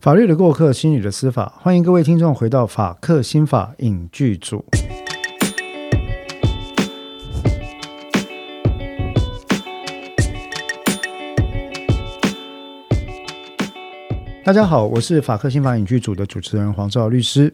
[0.00, 4.64] 法律的过客，心理的司法，欢迎各位听众回到法客心法影剧组。
[14.44, 17.52] 大家好，我是法客心法影剧组的主持人黄兆律师。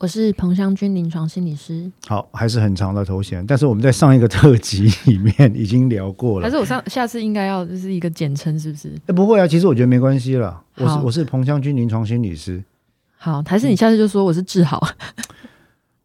[0.00, 1.90] 我是彭湘君，临床心理师。
[2.06, 6.44] 好，还是很长的头衔，但是我们在上一个特辑里面已经聊过了。
[6.44, 8.92] 还是我上下次应该要就是一个简称，是不是？
[9.06, 10.62] 哎，不会啊，其实我觉得没关系了。
[10.76, 12.62] 我是我是彭湘君，临床心理师。
[13.16, 14.80] 好，还是你下次就说我是志豪，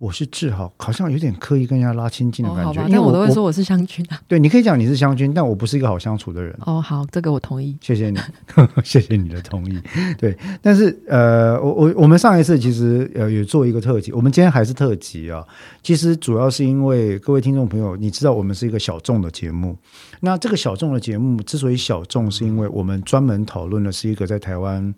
[0.04, 2.74] 我是志豪，好像有点刻意跟人家拉亲近的哦，感觉。
[2.74, 4.20] 好吧，因为我但我都会说我是湘军啊。
[4.28, 6.54] 对，你可以讲你是湘军，但我不是一个好相处的人。
[6.66, 7.78] 哦，好，这个我同意。
[7.80, 8.20] 谢谢你，
[8.84, 9.82] 谢谢你的同意。
[10.18, 15.42] 对，但是呃，我我我们上一次其实呃有做一个特辑，我们今天还是特辑啊。
[15.82, 19.78] 其实主要是因为各位听众朋友，你知道我们是一个小众的节目。
[20.20, 24.94] 那这个小众的节目之所以小众，是因为我们专门讨论的是一个在台湾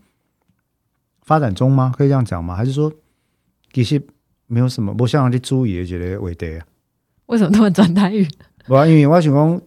[1.22, 1.94] 发展中吗？
[1.96, 2.56] 可以这样讲吗？
[2.56, 2.92] 还是说
[3.72, 4.02] 其实
[4.48, 6.66] 没有什么，我想你注意的这个话题啊？
[7.28, 8.28] 为什么突然转台语？
[8.66, 9.62] 不啊，因为我想讲，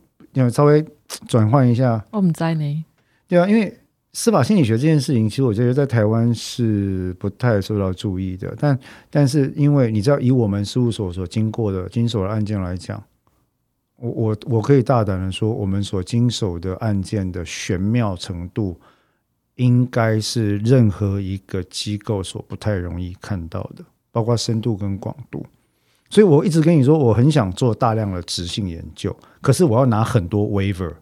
[0.45, 0.85] 要稍微
[1.27, 2.05] 转换一下。
[2.11, 2.85] 我们在呢。
[3.27, 3.77] 对啊，因为
[4.13, 8.55] 司法心理学这件事情，其实我觉得在台湾是不太受到注意的。
[8.59, 8.79] 但
[9.11, 13.03] 但是因为你知道，以我们事务所所经过的经手的案件来讲，
[13.97, 18.81] 我我我可以大胆的说，我们所经手的案件的玄妙程度，
[19.57, 23.85] 应该是任何一个机构所不太容易看到的，
[24.19, 25.47] 包括深度跟广度。
[26.11, 30.93] 所以我一直跟你说，我很想做大量的直性研究，可是我要拿很多 waiver。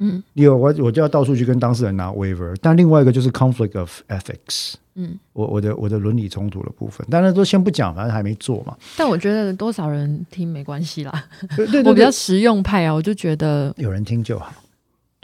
[0.00, 8.76] 嗯有我我就要到处去跟当事人拿 waiver，但另外一个就是 conflict of ethics，嗯，我我的我的伦理冲突的部分，当然都先不讲，反正还没做嘛。
[8.96, 11.24] 但我觉得多少人听没关系啦。
[11.56, 14.52] 对对对对，我比较实用派啊，我就觉得，有人听就好。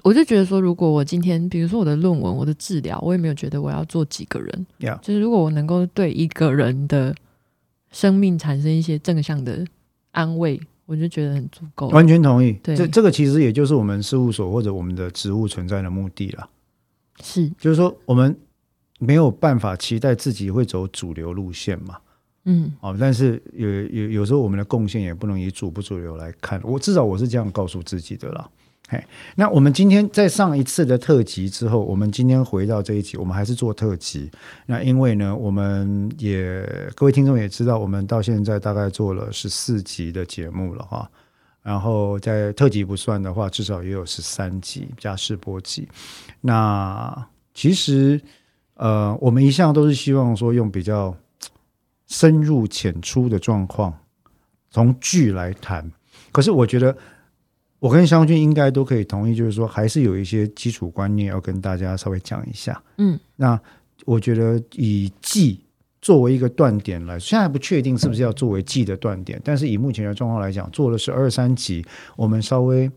[0.03, 4.67] 我就觉得说，如果我今天，比如说我的论文、我的治疗，我也没有觉得我要做几个人。
[4.81, 7.15] Yeah 就是如果我能够对一个人的
[7.95, 9.64] 生命产生一些正向的
[10.11, 11.89] 安慰，我就觉得很足够。
[11.89, 12.53] 完全同意。
[12.62, 16.50] 对这这个其实也就是我们事务所或者我们的职务存在的目的了。
[17.22, 18.37] 是，就是说，我们
[18.99, 21.99] 没有办法期待自己会走主流路线嘛。
[22.47, 28.50] 嗯哦，但是有有有时候我们的贡献也不能以主不主流来看，我至少我是这样告诉自己的啦。
[28.87, 29.03] 嘿，
[29.34, 34.31] 那我们今天在上一次的特辑之后，我们今天回到这一集，我们还是做特辑。
[34.67, 36.62] 那因为呢，我们也
[36.94, 41.11] 各位听众也知道，我们到现在大概做了十四集的节目了哈。
[41.62, 45.89] 然后在特辑不算的话，至少也有十三集加试播集。
[46.43, 48.21] 那其实
[48.75, 51.17] 呃，我们一向都是希望说用比较
[52.06, 53.99] 深入浅出的状况，
[54.71, 55.91] 从剧来谈。
[56.31, 56.94] 可是我觉得，
[57.84, 62.83] 我跟湘君应该都可以同意，就是说，还是有一些基础观念要跟大家稍微讲一下。
[62.97, 63.61] 嗯那
[64.06, 65.61] 我觉得以季
[66.00, 71.84] 作为一个断点来，现在不确定是不是要作为季的断点，但是以目前的状况来讲，做了是二三集，
[72.17, 72.91] 我们稍微。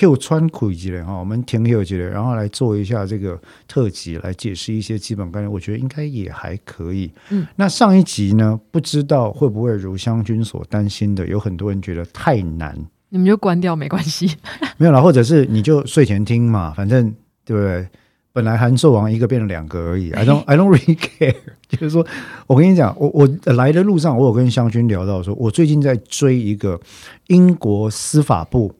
[0.00, 3.38] 又穿苦一类哈，我们停休一类，然后来做一下这个
[3.68, 7.12] 特辑，来解释一些基本概念，我觉得应该也还可以。
[7.28, 12.74] 嗯，那上一集呢，不知道会不会如湘君所担心的，有很多人觉得太难，
[13.12, 14.34] 你们就关掉没关系。
[14.78, 17.14] 没有啦，或者是你就睡前听嘛，反正
[17.44, 17.86] 对不对？
[18.32, 21.34] 本来韩寿王一个变成两个而已， I don't I don't really care。
[21.68, 22.06] 就是说
[22.46, 26.80] 我跟你讲，我我来的路上，我有跟湘军聊到说，我最近在追一个
[27.26, 28.74] 英国司法部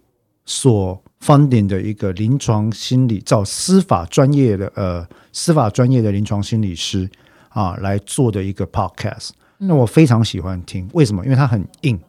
[0.47, 7.06] 所 funding 的一个临床心理，找司法专业的呃司法专业的临床心理师
[7.50, 9.32] 啊来做的一个 podcast。
[9.59, 11.22] 那我非常喜欢听，为什么？
[11.22, 12.00] 因为它很硬，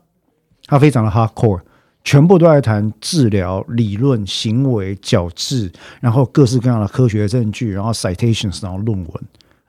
[0.67, 1.59] 它非常的 hardcore。
[2.03, 5.71] 全部都在谈治疗、理论、行为、矫治，
[6.01, 9.23] 然后各式各样的科学证据，然后 citations，然后论文。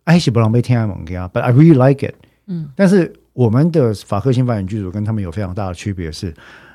[0.04, 2.14] 哎，是不让被天安门给啊，but I really like it。
[2.46, 6.34] 嗯，但是我们的法科新发展剧组跟他们有非常大的区别是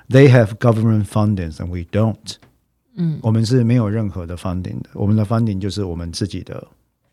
[0.09, 2.15] ，they have government funding and we don't。
[2.95, 6.65] 嗯我们是没有任何的 funding 的，我们的 funding 就是我们自己的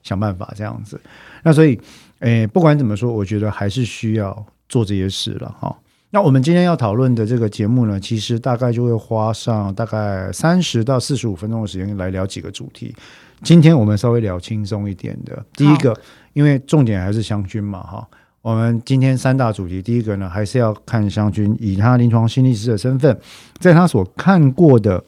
[0.02, 0.98] 想办法这样子。
[1.42, 1.78] 那所以，
[2.20, 5.76] 诶，不管怎么说，我觉得还是需要做这些事了哈。
[6.10, 12.94] 那我们今天要讨论的这个节目呢，其实大概就会花上大概三十到四十五分钟的时间来聊几个主题。
[13.42, 15.94] 今天我们稍微聊轻松一点的，第一个，
[16.32, 18.08] 因为重点还是湘君嘛哈。
[18.40, 23.20] 我们今天三大主题，第一个呢，还是要看湘君以他临床心理师的身份，
[23.58, 25.02] 在他所看过的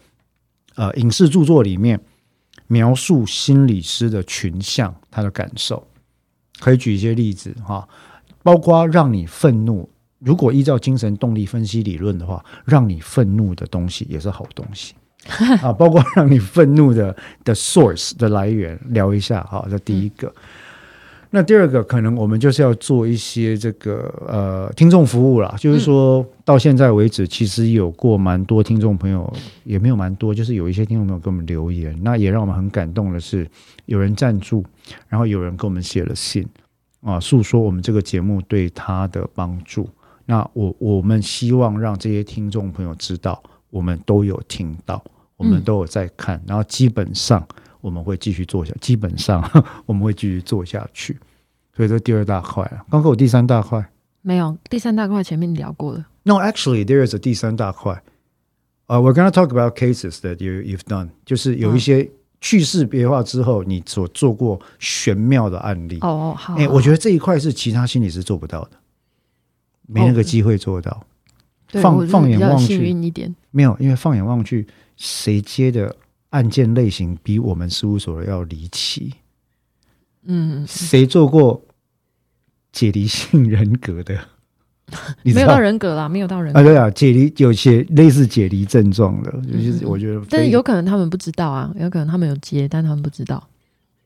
[0.75, 1.99] 呃影视著作里面，
[2.67, 5.87] 描述心理师的群像，他的感受，
[6.59, 7.89] 可以举一些例子哈，
[8.43, 9.89] 包括让你愤怒。
[10.19, 14.95] 如果依照精神动力分析理论的话，让你愤怒的东西也是好东西
[15.63, 20.33] 啊，包括让你愤怒的的 source 的来源，聊一下哈，这第一个。
[21.31, 29.31] 那第二个可能我们就是要做一些这个呃听众服务啦，就是说到现在为止，其实有过蛮多听众朋友，
[29.65, 33.47] 也没有蛮多，就是有一些听众朋友给我们留言，那也让我们很感动的是，
[33.85, 34.65] 有人赞助，
[35.07, 36.49] 然后有人给我们写了信
[37.03, 39.87] 啊，诉说我们这个节目对他的帮助。
[40.29, 45.03] 那我我们希望让这些听众朋友知道，我们都有听到，
[45.39, 47.43] 我们都有在看，然后基本上。
[47.81, 49.41] 我们会继续做下，基本上
[49.87, 51.17] 我们会继续做下去。
[51.77, 52.85] 所以这第二大块了。
[52.91, 53.89] 刚刚我第三大块
[54.21, 54.59] 没有？
[54.69, 56.05] 第三大块前面聊过了。
[56.25, 58.03] No, actually, there is a 第三大块。
[58.89, 62.11] 呃，we're gonna talk about cases that you you've done，就是有一些
[62.41, 65.99] 去世别化之后你所做过玄妙的案例。
[66.01, 66.57] 哦哦，好。
[66.57, 68.71] 哎，我觉得这一块是其他心理师做不到的，
[69.89, 71.05] 没那个机会做到。
[71.83, 74.65] 放放眼望去，一点没有，因为放眼望去，
[74.97, 75.97] 谁接的？
[76.31, 79.15] 案件类型比我们事务所的要离奇，
[80.27, 81.63] 嗯，谁做过
[82.71, 84.15] 解离性人格的？
[85.25, 93.49] 没有到人格啦，没有到人啊，对啊，解离有些类似解离症状的，就是我觉得，但是有可能他们不知道啊，有可能他们有接，但他们不知道。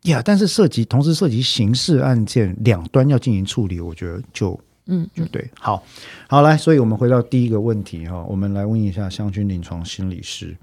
[0.02, 4.56] 呀，但是涉及同时涉及刑事案件两端要进行处理，我觉得就
[4.86, 5.82] 嗯，就对，好
[6.28, 10.56] 好来，所以我们回到第一个问题哈，我们来问一下湘军临床心理师。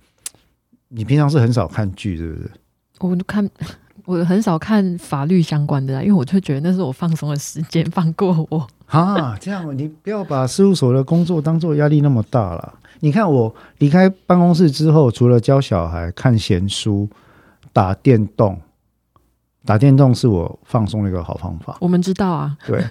[0.90, 2.52] 你平常是很少看剧，是不是？
[3.00, 3.50] 我看
[4.06, 9.38] 我很少看法律相关的啦，因为我就觉得那是我放松的时间，放过我 啊。
[9.40, 12.74] 这样，你不要把事务所的工作当做压力那么大了。
[13.02, 17.08] 你看，我离开办公室之后，除了教小孩、看闲书、
[17.72, 18.60] 打电动，
[19.64, 21.78] 打电动是我放松的一个好方法。
[21.80, 22.84] 我们知道啊，对。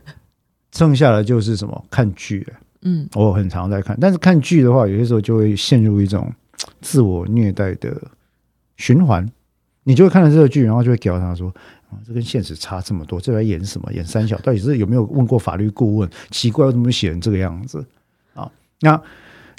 [0.72, 2.46] 剩下的就是什么看剧，
[2.82, 6.32] 嗯，我很常在看，但是看剧的话，有些时候就会陷入一种。
[6.80, 7.96] 自我虐待的
[8.76, 9.24] 循环，
[9.84, 11.48] 你就会看了这个剧，然后就会屌他说
[11.88, 13.92] ：“啊，这跟现实差这么多，这在演什么？
[13.92, 14.36] 演三小？
[14.38, 16.10] 到底是有没有问过法律顾问？
[16.30, 17.84] 奇怪，为什么写成这个样子？”
[18.34, 18.50] 啊，
[18.80, 19.00] 那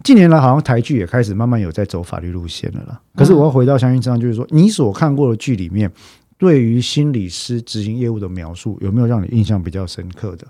[0.03, 3.01] 近年来好像台剧也开始慢慢有在走法律路线了啦。
[3.15, 5.89] 可是我要回到相信这样，就是说，你所看过的剧里面，
[6.37, 10.45] 对于心理师执行业务的描述，有没有让你印象比较深刻的？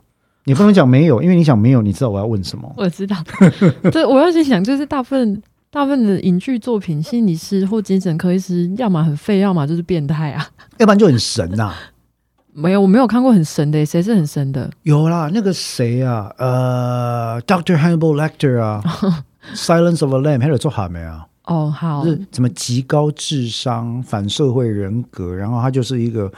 [0.49, 2.73] 你不能讲没有，因为你讲没有，你知道我要问什么？
[2.75, 3.15] 我知道，
[3.93, 5.41] 对，我要先想，就是大部分。
[5.71, 10.43] 大部分的影剧作品，心理师或精神科医师，要么很废，要么就是变态啊，
[10.79, 11.71] 要不然就很神呐。
[12.51, 14.67] 没有，我没有看过很神的，谁是很神的？
[14.81, 18.81] 有啦，那个谁啊，呃，Doctor Hannibal Lecter 啊，
[19.55, 21.27] 《Silence of a Lamb》还有做好没啊？
[21.45, 26.31] 哦，好，是什么极高智商、反社会人格，然后他就是一个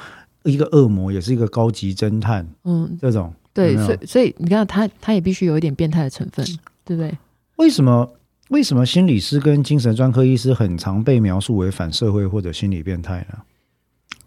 [0.44, 2.46] 一个恶魔，也是一个高级侦探。
[2.66, 6.46] 嗯，这种对，所以所以你看，他他也必须有一点变态的成分，
[6.86, 7.18] 对不对？
[7.58, 8.10] 为什么？
[8.50, 13.40] 为什么心理师跟精神专科医师很常被描述为反社会或者心理变态呢？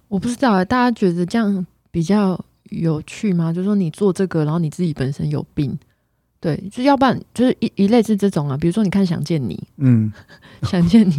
[0.09, 3.53] 我不知道啊，大家觉得这样比较有趣吗？
[3.53, 5.79] 就是说你做这个，然后你自己本身有病，
[6.45, 8.55] 对，就要不然就是一一类是这种啊。
[8.55, 10.13] 比如说，你看《想见你》，嗯，
[10.71, 11.13] 《想见你》，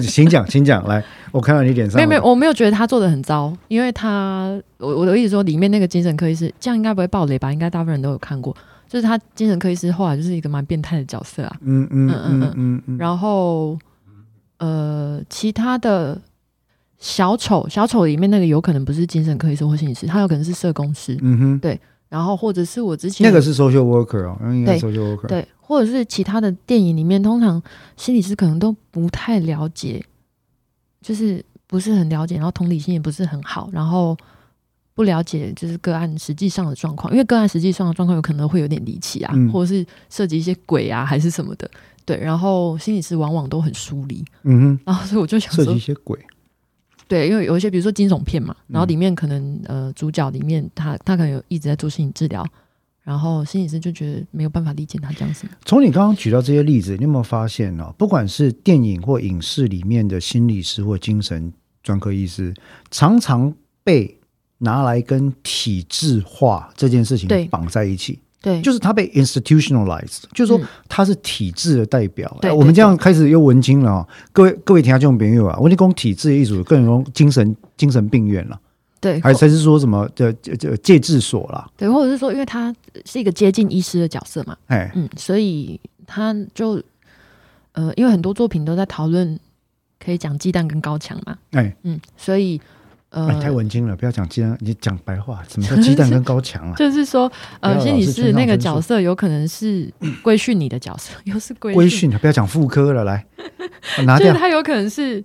[0.08, 7.52] 请讲，请讲，来，我看到你脸上没有没有，我没有觉得他做的很糟，因为他我我的意思说，里面那个精神科医师，这样应该不会爆雷吧？
[7.52, 8.56] 应该大部分人都有看过。
[8.88, 13.78] 就是他精神科医师后来就是一个蛮变态的角色啊，嗯嗯嗯嗯嗯，然后
[14.58, 16.18] 呃，其他的
[16.98, 21.78] 小丑小丑里面那个有可能不是精神科医师或心理师，他有可能是社工师，嗯哼，对，
[22.12, 27.62] 然后或者是我之前那个是 social worker 哦，应该 social worker，对，或者是其他的电影里面，通常
[27.96, 30.04] 心理师可能都不太了解，
[31.00, 34.14] 就是不是很了解，然后同理心也不是很好，然后。
[34.94, 41.68] 不了解就是个案实际上的状况，因为个案实际上的状况有可能会有点离奇啊，或者是涉及一些鬼啊，还是什么的。
[42.04, 44.80] 对，然后心理师往往都很疏离，嗯哼。
[44.84, 46.18] 然后所以我就想涉及一些鬼，
[47.12, 52.42] 对，因为有一些比如说惊悚片嘛，然后里面可能呃主角里面他他可能有一直在做心理治疗，
[53.02, 55.46] 然后心理师就觉得没有办法理解他这样子。
[55.66, 57.92] 从你刚刚举到这些例子，你有没有发现呢？
[57.98, 61.52] 不管是电影或影视里面的心理师或精神
[61.82, 62.54] 专科医师，
[62.90, 63.52] 常常
[63.84, 64.18] 被
[64.56, 72.36] 拿来跟体制化这件事情绑在一起，对，就是他被 institutionalized，就是说他是体制的代表。
[72.40, 74.08] 对，我们这样开始又文青了啊！
[74.32, 78.60] 各位各位听下这种朋友啊，我你讲体制一组，更容精神精神病院了，
[79.00, 81.70] 对，还才是说什么这这戒治所啦？
[81.76, 86.82] 对，或者是说，因为他是一个接近医师的角色嘛，哎，嗯，所以他就
[87.72, 89.38] 呃，因为很多作品都在讨论
[90.04, 92.60] 可以讲鸡蛋跟高墙嘛，哎，嗯，所以。
[93.12, 96.74] 呃，太文青了，不要讲鸡蛋，你讲白话， 什么叫鸡蛋跟高墙啊？
[96.76, 99.92] 就是说，呃，心理师那个角色有可能是
[100.22, 103.24] 规训你的角色， 又是规规训，不要讲妇科了，来
[104.06, 104.28] 拿掉。
[104.28, 105.22] 就是他有可能是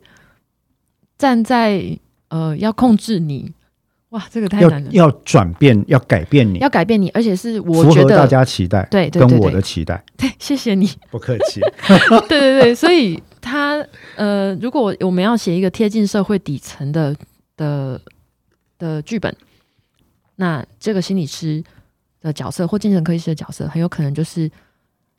[1.17, 3.53] 站在呃要控制你，
[4.09, 10.03] 哇，这个太要难了，要转变，要改变你，要改变你，而且是我觉符合大家期待，对对跟我的期待。
[10.17, 10.89] 对，谢谢你。
[11.09, 11.61] 不客气。
[12.27, 13.81] 对对对，所以他
[14.17, 17.15] 呃，如果我们要写一个贴近社会底层的
[17.57, 17.99] 的
[18.77, 19.35] 的剧本，
[20.37, 21.61] 那这个心理师
[22.21, 24.49] 的角色或精神科医师的角色，很有可能就是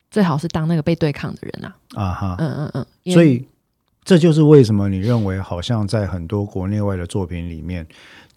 [0.09, 1.75] 最好是当那个被对抗的人啊。
[1.93, 3.45] 啊哈，嗯嗯嗯，所以
[4.03, 7.85] 这就是为什么你认为好像在很多国内外的作品里面，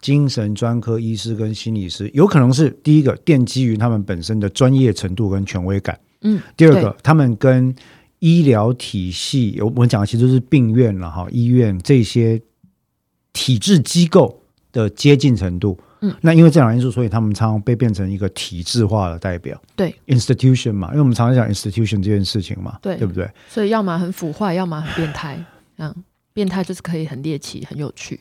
[0.01, 7.73] 精神专科医师跟心理师有可能是第一个奠基于他们本身的专业程度跟权威感，嗯，第二个他们跟
[8.19, 12.41] 医疗体系，我们讲的其实是病院了哈，医院这些
[13.33, 15.77] 体制机构的接近程度。
[16.05, 23.29] 嗯，那因为这两个因素，所以他们常常被变成一个体制化的代表对，institution 嘛，因为我们常常讲 institution 这件事情嘛，对对不对？
[23.47, 25.43] 所以要么很腐坏，要么很变态。
[25.77, 25.95] 嗯，
[26.33, 28.19] 变态就是可以很猎奇、很有趣。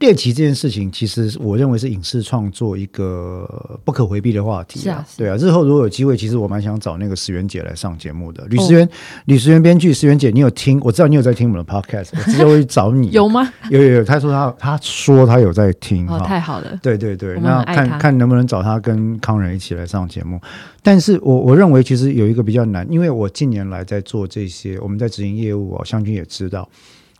[0.00, 5.36] 猎奇这件事情，其实我认为是影视创作一个不可回避的话题、是啊对啊。
[5.36, 8.44] 日后如果有机会，其实我蛮想找那个石原姐来上节目的。
[8.48, 8.88] 吕石原，
[9.26, 10.80] 吕石原编剧，石原姐，你有听？
[10.82, 13.10] 我知道你有在听我们的 podcast，我直接会去找你。
[13.10, 13.52] 有吗？
[13.70, 16.26] 有有有，他说他他说他有在听哦，哈。
[16.26, 16.78] 太好了。
[16.82, 20.40] 对对对，那看看能不能找他跟康仁一起来上节目。
[20.82, 26.68] 但是我我认为其实有一个比较难，因为我近年来在做这些，我们在执行业务哦，湘军也知道，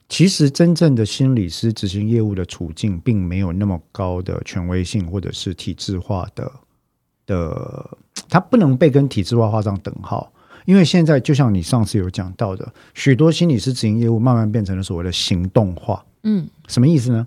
[0.08, 6.52] 其实真正的心理师执行业务的处境，并没有那么高的权威性或者是体制化的
[7.26, 10.30] 的，它不能被跟体制化画上等号。
[10.66, 17.26] 因为现在就像你上次有讲到的，许多心理师执行业务慢慢变成了所谓的行动化，嗯，什么意思呢？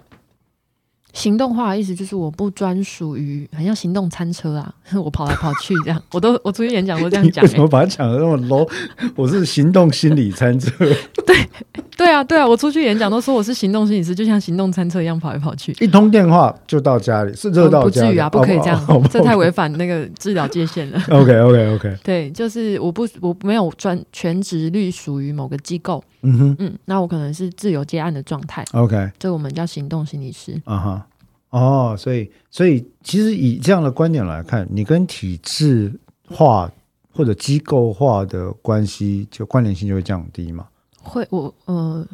[1.14, 4.74] 行动化的意思就是我不专属于，很像行动餐车啊，
[5.04, 7.70] 我跑来跑去这样， 我都我出去演讲都这样讲、为什么欸。
[7.70, 8.70] 把它讲的那么 low？
[9.16, 10.72] 我是行动心理餐车，
[11.98, 15.72] 对啊，对啊，我出去演讲都说我是行动心理师，就像行动餐车一样跑来跑去。
[15.80, 21.02] 一通电话就到家里，是热呃到不至于啊，不可以这样这太违反那个治疗界限了。
[21.10, 30.62] OK OK OK，对，就是我不我没有专全职隶属于某个机构，嗯哼嗯，那我可能是自由接案的状态，，OK，这我们叫行动心理师。
[30.66, 31.07] 啊哈，
[31.50, 36.72] 哦，所以所以其实以这样的观点来看，你跟体制化
[37.12, 40.68] 或者机构化的关系，就关联性就会降低嘛。
[41.02, 42.06] 会我呃，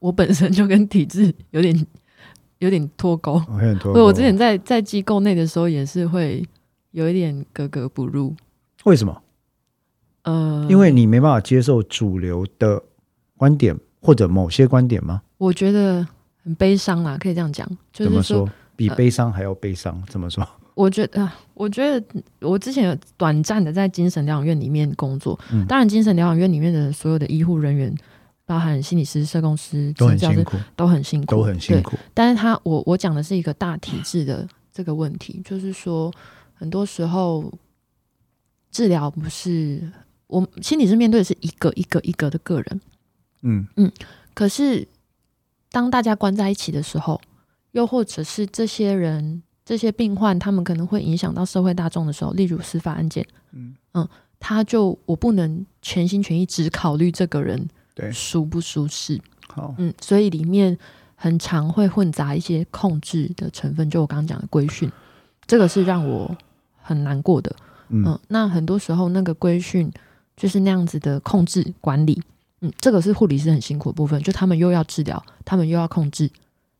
[0.00, 1.86] 我本身就跟体制有点
[2.58, 3.34] 有点脱钩。
[3.48, 6.44] 我很多，对，我之前在在机构内的时候也是会
[6.90, 8.34] 有一点格格不入。
[8.84, 9.22] 为什么？
[10.24, 12.82] 呃，因为你没办法接受主流的
[13.36, 15.22] 观点或者某些观点吗？
[15.38, 16.06] 我觉得
[16.42, 18.50] 很悲伤啦，可以这样讲，就是怎么说？
[18.80, 20.02] 比呃悲伤还要悲伤？
[20.08, 20.46] 怎么说？
[20.74, 22.02] 我觉得，啊我觉得
[22.40, 27.94] 我之前有短暂的在精神疗养院里面工作，嗯当然，精神疗养院里面的所有的医护人员，
[28.46, 31.82] 包含心理师、社工师、都很辛苦，都很辛苦，都很辛。
[31.82, 31.98] 苦。
[32.14, 36.10] 但是他，我我讲的是一个大体制的这个问题，就是说，
[36.54, 37.52] 很多时候
[38.70, 39.86] 治疗不是
[40.28, 42.80] 我心理师面对的是一个一个一个的个人，
[43.42, 43.92] 嗯嗯
[44.32, 44.88] 可是
[45.70, 47.20] 当大家关在一起的时候，
[47.72, 53.74] 又或者是这些人、这些病患，他们可能会影响到社会大众的时候，例如司法案件，嗯。
[54.42, 58.10] 他就我不能全心全意只考虑这个人对。
[58.10, 60.78] 舒不舒适，好，嗯，所以里面
[61.14, 64.90] 很常会混杂一些控制的成分，就我刚刚讲的规训，
[65.46, 66.34] 这个是让我
[66.80, 67.54] 很难过的，
[67.90, 68.02] 嗯。
[68.06, 69.92] 嗯，那很多时候那个规训
[70.38, 72.18] 就是那样子的控制管理，
[72.62, 76.30] 嗯，这个是护理师很辛苦的部分，就他们又要治疗，他们又要控制，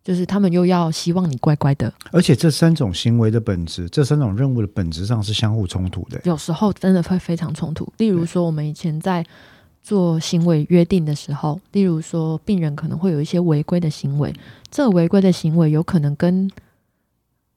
[0.02, 6.20] 就是他们又要希望你乖乖的，而且这三种行为的本质，这三种任务的本质上是相互冲突的。
[6.24, 7.92] 有时候真的会非常冲突。
[7.98, 9.24] 例如说，我们以前在
[9.82, 14.34] 做行为约定的时候，例如说病人可能会有一些违规的行为，
[14.70, 16.50] 这违规的行为有可能跟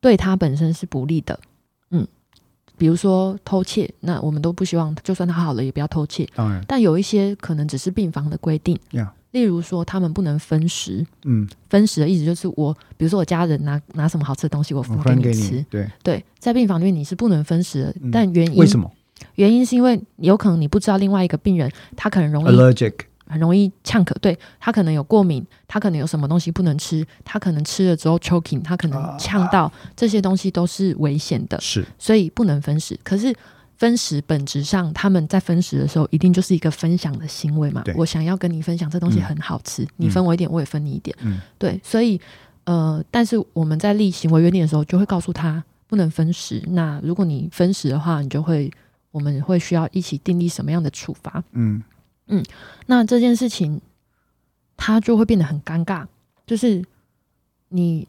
[0.02, 1.40] 对他本身是不利的，
[1.92, 2.06] 嗯，
[2.78, 6.28] 比如说偷窃，那我们都不希望，就算他好了也不要偷窃。
[6.36, 11.06] 当然，但有一些可能只是病房的规定呀例如说他们不能分食。
[11.26, 15.56] 嗯，分食的意思就是我，比如说我家人拿拿什么好吃的东西，我分给给你吃。
[15.56, 18.90] 你，对，对，在病房里面你是不能分食的，嗯但原因为什么
[19.36, 22.94] 原因是因为有可能你不知道另外一个病人他可能容易？allergic，
[23.26, 33.00] 很容易呛咳，对他可能有过敏，他可能有什么东西不能吃，他可能吃了之后 choking，他可能呛到，这些东西都是危险的，是所以不能分食。
[33.04, 33.34] 可是
[33.78, 37.84] 分食本质上，他们在分食的时候，一定就是一个分享的行为嘛。
[37.96, 41.16] 我想要跟你分享这东西嗯很好吃，你分我一点，我也分你一点。
[41.22, 42.20] 嗯对，所以
[42.66, 46.64] 呃，但是我们在立行为约定的时候，就会告诉他不能分食。
[46.68, 48.72] 那如果你分食的话，你就会
[49.12, 51.44] 我们会需要一起订立什么样的处罚？
[51.52, 51.84] 嗯
[52.28, 52.44] 嗯
[52.86, 53.82] 那这件事情，
[54.78, 56.06] 他就会变得很尴尬，
[56.48, 56.82] 就是
[57.70, 58.08] 你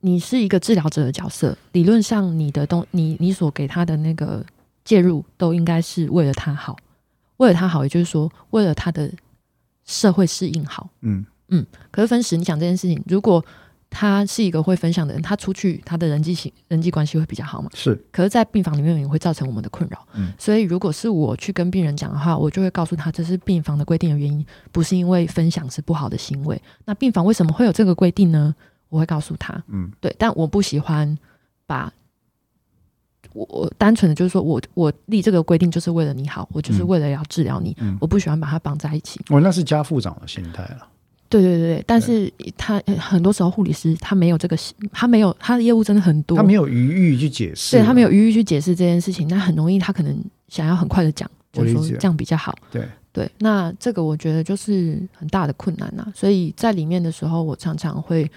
[0.00, 4.44] 你是一个治疗者的角色，理论上你的东你你所给他的那个
[4.90, 6.76] 介入都应该是为了他好，
[7.36, 9.08] 为了他好，也就是说为了他的
[9.84, 10.90] 社会适应好。
[11.02, 13.44] 嗯嗯可是分时，你想这件事情，如果
[13.88, 17.70] 他是一个会分享的人，他出去他的人际性人际关系会比较好嘛？
[17.72, 20.04] 是可是，在病房里面也会造成我们的困扰。
[20.14, 26.60] 嗯所以如果是我去跟病人讲的话，我就会告诉他，这是病房的规定的原因，不是因为分享是不好的行为。
[26.84, 28.52] 那病房为什么会有这个规定呢？
[28.88, 31.16] 我会告诉他，嗯对，但我不喜欢
[31.64, 31.92] 把。
[33.32, 39.20] 我我单纯的就是说我我立这个规定就是为了你好，我就是嗯为了要治疗你，嗯，我不喜欢把它绑在一起。
[39.28, 40.86] 我那是家父长的心态了。
[41.28, 44.56] 对对对对，但是他很多时候护理师他没有这个，
[44.90, 52.52] 他没有他的业务真的很多，他没有余裕去解释，对他没有余裕去解释这件事情，那很容易他可能想要很快的讲，就是说这样比较好。
[52.72, 58.28] 对，对，那这个我觉得就是很大的困难呐、所以在里面的时候，我常常会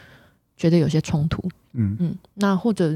[0.56, 1.42] 觉得有些冲突。
[1.72, 2.96] 嗯嗯，那或者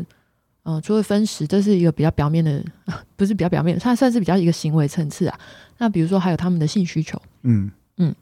[0.67, 2.61] 呃，除了分食，这是一个比较表面的，
[3.15, 5.39] 不是比较表面的，它算是比较一个行为层次啊。
[5.77, 8.13] 那比如说还有他们的性需求，嗯嗯，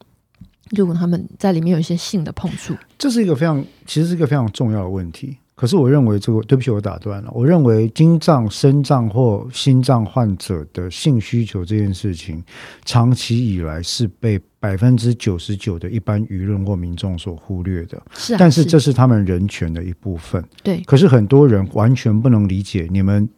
[0.70, 5.36] 如果他们在里面有一些性的碰触，这是一个非常，其实是一个非常重要的问题。
[5.56, 7.30] 可是我认为这个，对不起，我打断了。
[7.34, 12.44] 我认为经脏、肾脏或心脏患者的性需求这件事情，
[12.84, 18.02] 长期以来是被百分之九十九的一般舆论或民众所忽略的。
[18.14, 20.44] 是啊，但是这是他们人权的一部分。
[20.64, 23.28] 对可是很多人完全不能理解你们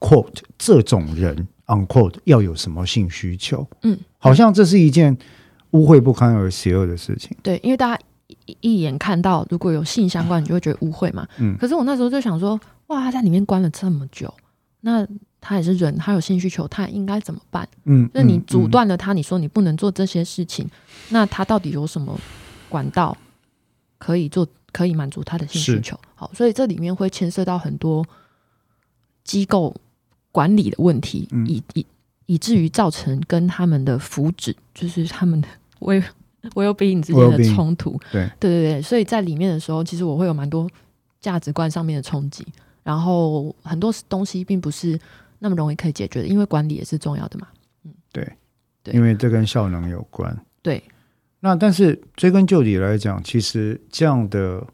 [0.00, 5.14] quote 这种人 unquote 要有什么性需求，嗯，好像这是一件
[5.72, 7.36] 污秽不堪而邪恶的事情。
[7.42, 8.02] 对，因为大家
[8.46, 11.28] 一一眼看到如果有性相关，你就会觉得污秽嘛。
[11.36, 14.32] 嗯可是我那时候就想说，哇，他在里面关了这么久，
[14.80, 15.06] 那
[15.46, 17.68] 他也是人，他有性需求，他应该怎么办？
[17.84, 20.66] 嗯，那你嗯阻断了他，你说你不能做这些事情，
[21.10, 22.18] 那他到底有什么
[22.70, 23.14] 管道
[23.98, 26.00] 可以做，可以满足他的性需求？
[26.14, 28.02] 好，所以这里面会牵涉到很多
[29.22, 29.76] 机构
[30.32, 31.86] 管理的问题，嗯以以
[32.24, 35.48] 以至于造成跟他们的福祉，就是他们的
[35.80, 36.02] well
[36.54, 38.00] well being 之间的冲突。
[38.10, 40.66] 对对对对，所以在里面的时候，其实我会有蛮多
[41.20, 42.46] 价值观上面的冲击，
[42.82, 44.98] 然后很多东西并不是
[45.38, 47.48] 那么容易可以解决的，因为管理也是重要的嘛。
[47.84, 48.36] 嗯对
[48.92, 50.36] 因为这跟效能有关。
[50.60, 50.82] 对，
[51.40, 54.66] 那但是追根究底来讲，其实这样的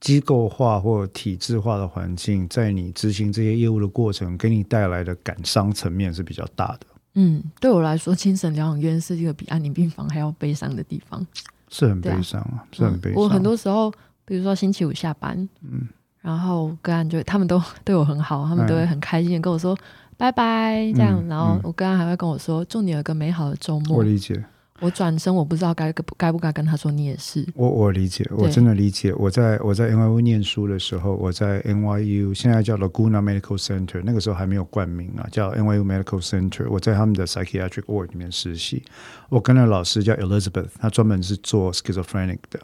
[0.00, 11.24] 机构化或体制化的环境，在你执行这些业务的过程，给你带来的感伤层面是比较大的，嗯，对我来说，精神疗养院是一个比安宁病房还要悲伤的地方。
[11.68, 13.22] 是很悲伤啊，是很悲伤。
[13.22, 13.92] 我很多时候，
[14.24, 15.86] 比如说星期五下班，嗯，
[16.22, 19.76] 然后个案就他们都 对我很好，他们都会很开心的跟我说
[20.16, 24.02] 拜拜这样，嗯然后嗯我个案还会跟我说祝你有个美好的周末我。
[24.02, 24.44] 理解，
[24.80, 27.46] 我转身我不知道该该不该跟他说你也是。
[27.54, 29.14] 我我理解，我真的理解。
[29.14, 36.66] 我在我在 NYU 念书的时候，我在 NYU 现在叫 Laguna Medical Center，那个时候还没有冠名啊，叫 NYU Medical Center。
[36.70, 38.82] 我在他们的 psychiatric ward 里面实习，
[39.30, 42.60] 我跟那老师叫 Elizabeth，她专门是做 schizophrenic 的。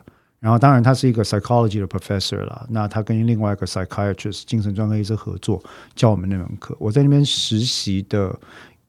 [0.46, 2.64] 然后，当然，他是一个 psychology 的 professor 啦。
[2.70, 5.60] 那他跟另外一个 psychiatrist 精神专科医生合作
[5.96, 6.76] 教我们那门课。
[6.78, 8.38] 我在那边实习的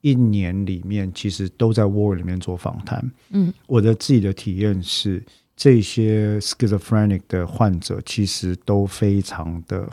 [0.02, 3.04] 一年里面，其实都在 ward 里面做访谈。
[3.32, 9.90] 嗯，我的自己的体验是，这些 schizophrenic 的患者其实都非常的，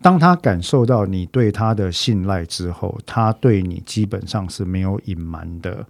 [0.00, 5.86] 当他感受到你对他的信赖之后，他对你基本上是没有隐瞒的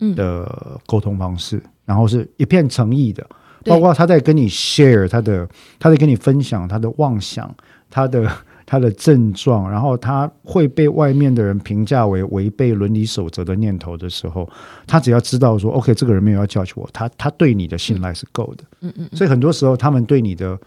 [0.00, 3.28] 嗯，的沟通方式，然后是一片诚意的，对
[3.64, 7.54] 包括他在跟你 share 他的，他在跟你分享他的妄想，
[7.90, 8.30] 他的
[8.64, 14.48] 他的症状，然后他会被外面的人评价为违背伦理守则的念头的时候，
[14.86, 20.58] 他只要知道说，OK，这个人没有要 judge 我，他他对你的信赖是够的，嗯嗯嗯，所以很多时候他们对你的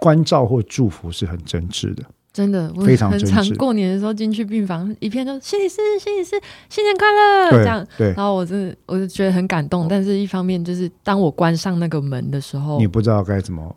[0.00, 2.04] 关照或祝福是很真挚的。
[2.36, 3.10] 真的，我非常
[3.56, 7.50] 过年的时候进去病房，一片都心理师，心理师，新年快乐！
[7.50, 7.86] 这样。
[8.14, 13.74] 然后我真的，我就觉得很感动，但是一方面就是当我关上那个门的时候你，不知道该怎么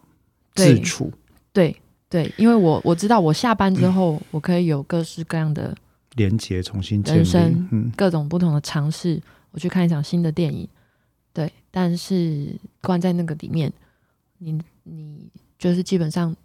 [0.54, 1.10] 对自处，
[1.54, 1.74] 对
[2.10, 5.74] 对，因为我我知道我下班之后，我可以有各式各样的
[6.16, 10.68] 连接重新人生，嗯，各种不同的尝试，我去看一场新的电影，
[11.32, 13.72] 对，但是关在那个里面，
[14.40, 16.36] 你你就是基本上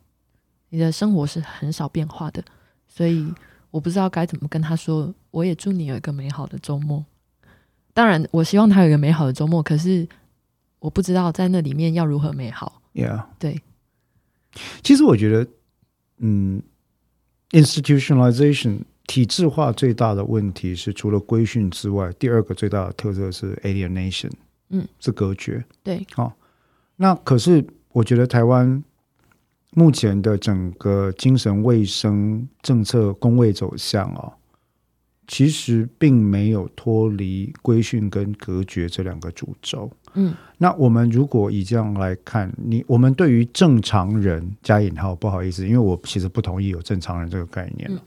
[0.74, 2.42] 你的生活是很少变化的，
[2.88, 3.32] 所以
[3.70, 5.14] 我不知道该怎么跟他说。
[5.30, 7.04] 我也祝你有一个美好的周末。
[7.92, 10.08] 当然，我希望他有一个美好的周末，可是
[10.80, 12.82] 我不知道在那里面要如何美好。
[12.92, 13.62] Yeah，对，
[14.82, 15.46] 其实我觉得，
[16.18, 16.60] 嗯
[17.50, 24.32] ，institutionalization 体制化最大的问题是，除了规训之外，第二个最大的特色是 alienation，
[24.70, 25.64] 嗯，是隔绝。
[25.84, 26.32] 对，好
[26.96, 28.82] 那可是我觉得台湾
[29.74, 34.32] 目前的整个精神卫生政策工位走向哦，
[35.26, 39.90] 其实并没有脱离规训跟隔绝这两个主轴。
[40.14, 48.00] 嗯，那我们如果以这样来看，你我们对于正常人加引号，不好意思，因为我其实不同意有正常人这个概念了。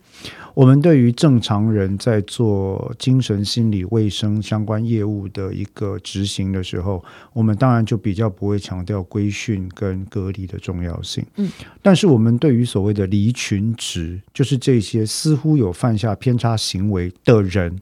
[0.53, 11.25] 我们对于正常人在做精神心理卫生相关业务的一个执行的时候，我们当然就比较不会强调规训跟隔离的重要性。
[11.35, 17.79] 嗯，但是我们对于所谓的离群值，就是这些似乎有犯下偏差行为的人，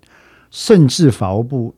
[0.49, 1.75] 甚至法务部。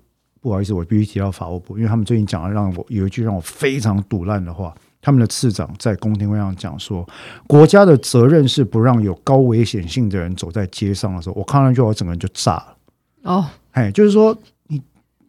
[0.47, 4.73] 不好意思，我必须提到法务部，因为他们最近讲了让我有一句让我非常堵烂的话。
[4.99, 7.07] 他们的次长在公听会上讲说，
[7.45, 12.77] 国家的责任是不让有高危险性的人走在街上的时候，我看上去我整个人就炸了。
[13.23, 14.81] 哦，哎，就是说你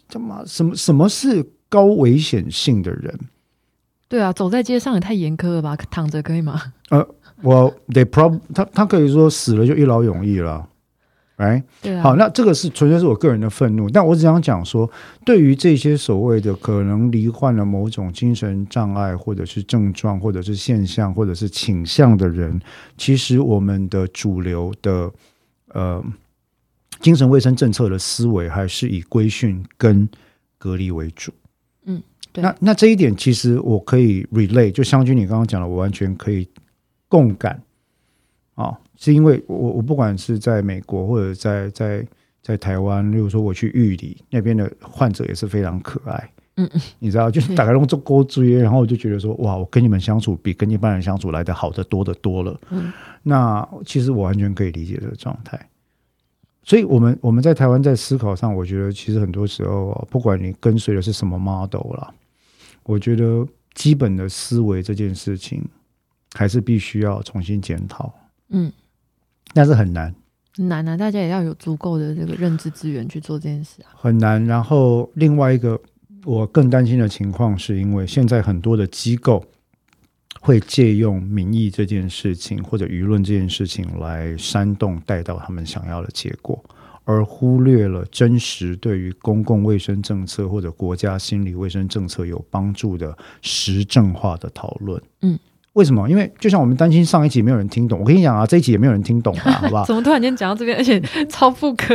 [0.09, 3.19] 他妈什么什么是高危险性的人？
[4.09, 5.77] 对啊，走在街上也太严苛了吧？
[5.91, 6.61] 躺着可以吗？
[6.89, 7.07] 呃，
[7.43, 10.67] 我 they prob 他他可以说死了就一劳永逸了。
[11.39, 12.03] 哎，对啊。
[12.03, 14.91] 好，那这个是纯粹是我个人的愤怒，但我只想讲说，
[15.25, 22.61] 对于这些所谓的可能罹患了某种精神障碍，或者是症状，或者是现象，或者是倾向的人，
[22.97, 25.11] 其实我们的主流的
[25.73, 26.05] 呃
[27.01, 30.09] 精神卫生政策的思维还是以规训跟
[30.59, 31.33] 隔离为主。
[31.85, 32.43] 嗯，对。
[32.43, 36.49] 那那这一点其实我可以 relay，就相君你刚刚讲的，我完全可以
[37.09, 37.63] 共感
[38.59, 38.77] 啊。
[38.97, 42.05] 是因为我我不管是在美国或者在在
[42.43, 52.61] 在台湾，例如说我去玉里那边的患者也是非常可爱，嗯嗯，你知道，就是打开用做钩追，然后我就觉得说，哇，我跟你们相处比跟一般人相处来的好的多的多了。
[52.71, 52.93] 嗯，
[53.23, 55.59] 那其实我完全可以理解这个状态。
[56.65, 62.13] 所以，我们我们在台湾在思考上，我觉得其实很多时候，不管你跟随的是什么 model 啦，
[62.83, 65.65] 我觉得基本的思维这件事情
[66.35, 68.13] 还是必须要重新检讨。
[68.51, 68.73] 嗯。
[69.55, 70.15] 但是很难，
[70.57, 70.95] 很难啊！
[70.95, 73.89] 大家也要有足够的这个认知资源去做这件事啊。
[73.95, 74.45] 很难。
[74.45, 75.81] 然后另外一个
[76.25, 79.43] 我更担心的情况，是因为现在很多的机构
[80.43, 86.63] 会借用民意这件事情或者舆论这件事情来煽动带到他们想要的结果，
[87.05, 95.03] 而忽略了真实对于公共卫生政策或者国家心理卫生政策有帮助的实证化的讨论。
[95.23, 95.39] 嗯。
[95.79, 96.11] 为什么？
[96.11, 99.85] 因为就像我们担心上一集没有人听懂，我跟你讲啊，这一集也没有人听懂啊， 好不好？
[99.85, 101.95] 怎么突然间讲到这边，而且 超复科，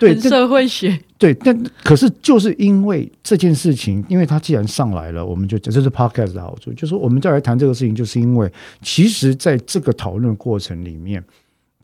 [0.00, 11.22] 对社会学，对，但可是就是因为这件事情，因为它既然上来了，我们就这是 podcast 的好处，就是我们再来谈这个事情，就是因为其实在这个讨论过程里面，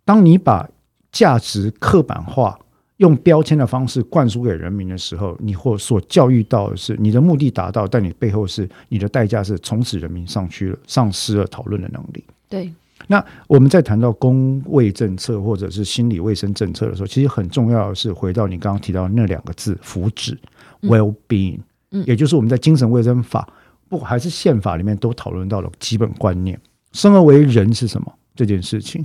[0.06, 0.66] 当你把
[1.12, 2.58] 价值刻板化。
[2.98, 12.22] 用标签的方式灌输给人民的时候，你或所教育到的是你的目的达到，但你背后是你的代价是从此人民上去了、丧失了讨论的能力。
[12.48, 12.72] 对。
[13.08, 20.36] 那我们在谈到公卫政策或者是心理卫生政策的时候，其实很重要的是回到你刚刚提到那两个字“福祉
[20.82, 21.58] ”（well-being），
[21.90, 23.46] 嗯，也就是我们在精神卫生法
[23.88, 26.58] 不还是宪法里面都讨论到了基本观念：
[26.92, 29.04] 生而为人是什么这件事情。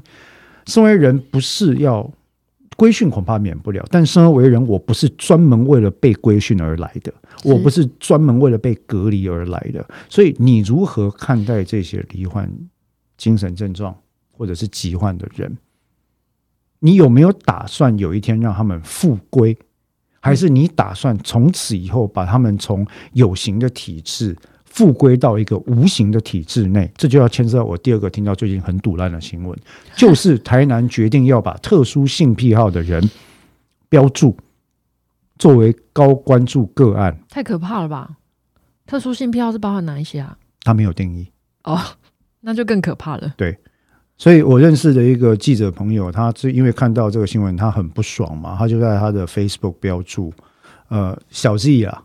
[0.68, 2.10] 生为人不是要。
[2.80, 7.14] 规训恐怕免不了，但生而为人，我不是专门为了被规训而来的，
[7.44, 9.86] 我不是专门为了被隔离而来的。
[10.08, 12.50] 所以，你如何看待这些罹患
[13.18, 13.94] 精神症状
[14.32, 15.58] 或者是疾患的人？
[16.80, 19.58] 你有没有打算有一天让他们复归，
[20.22, 24.34] 还是你打算从此以后把他们从有形的体制？
[24.80, 29.54] 复归到一个无形的体制内，这就要牵涉到我第二个听到最近很堵烂的新闻，
[29.94, 33.04] 就是台南决定要把特殊性癖好的人
[33.90, 34.38] 标注
[35.38, 38.10] 作为高关注个案，太可怕了吧？
[38.86, 40.38] 特殊性癖好是包含哪一些啊？
[40.64, 41.28] 他没有定义
[41.66, 41.78] 哦，
[42.40, 43.34] 那就更可怕了。
[43.36, 43.58] 对，
[44.16, 50.32] 所以我认识的一个记者朋友，他是因为看到这个新闻，他很不爽嘛，他就在他的 Facebook 标注，
[50.88, 52.02] 呃，小 Z 啊。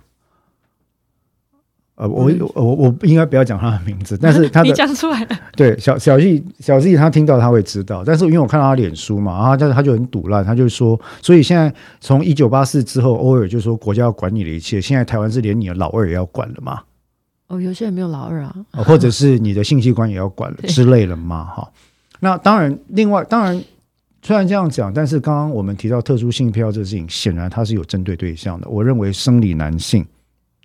[1.96, 5.28] 呃，我我我应该不要讲他的名字，但是他的 你讲出来了。
[5.57, 16.80] 对，小小易小易他听到他会知道，但是因为我看到他脸书嘛，然后他他就很堵烂，他就说，所以现在从一九八四之后，偶尔就说国家要管你的一切，现在台湾是连你的老二也要管了嘛？
[17.46, 21.44] 哦，有些人没有老二啊，或者是你的性器官也要管了之类的嘛？
[21.44, 21.70] 哈，
[22.18, 23.62] 那当然，另外当然
[24.20, 28.68] 虽然这样讲，但是刚刚我们提到特殊性票这个事情，显然它是有针对对象的。
[28.68, 30.04] 我认为生理男性。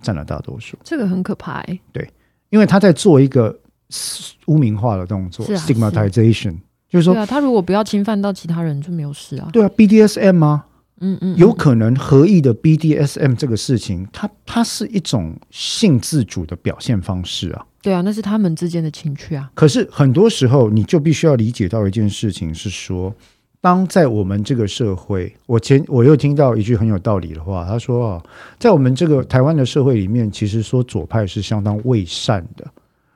[0.02, 1.64] 占了大多数，这个很可怕。
[1.92, 2.10] 对，
[2.50, 3.58] 因为他在做一个
[4.48, 6.56] 污名化的动作，stigmatization，
[6.90, 9.50] 就是说，对啊，他如果不要侵犯到其他人，就没有事啊。
[9.52, 10.66] 对啊，BDSM 吗？
[11.02, 17.66] 嗯嗯，有可能合意的 BDSM 这个事情，它它是一种性自主的表现方式啊。
[17.82, 19.50] 对啊，那是他们之间的情趣啊。
[19.54, 23.16] 可是很多时候，你就必须要理解到一件事情，是说，
[23.62, 28.24] 当在我们这个社会，我前我又听到一句很有道理的话，他说啊，
[28.58, 32.66] 在我们这个台湾的社会里面，其实说左派是相当伪善的。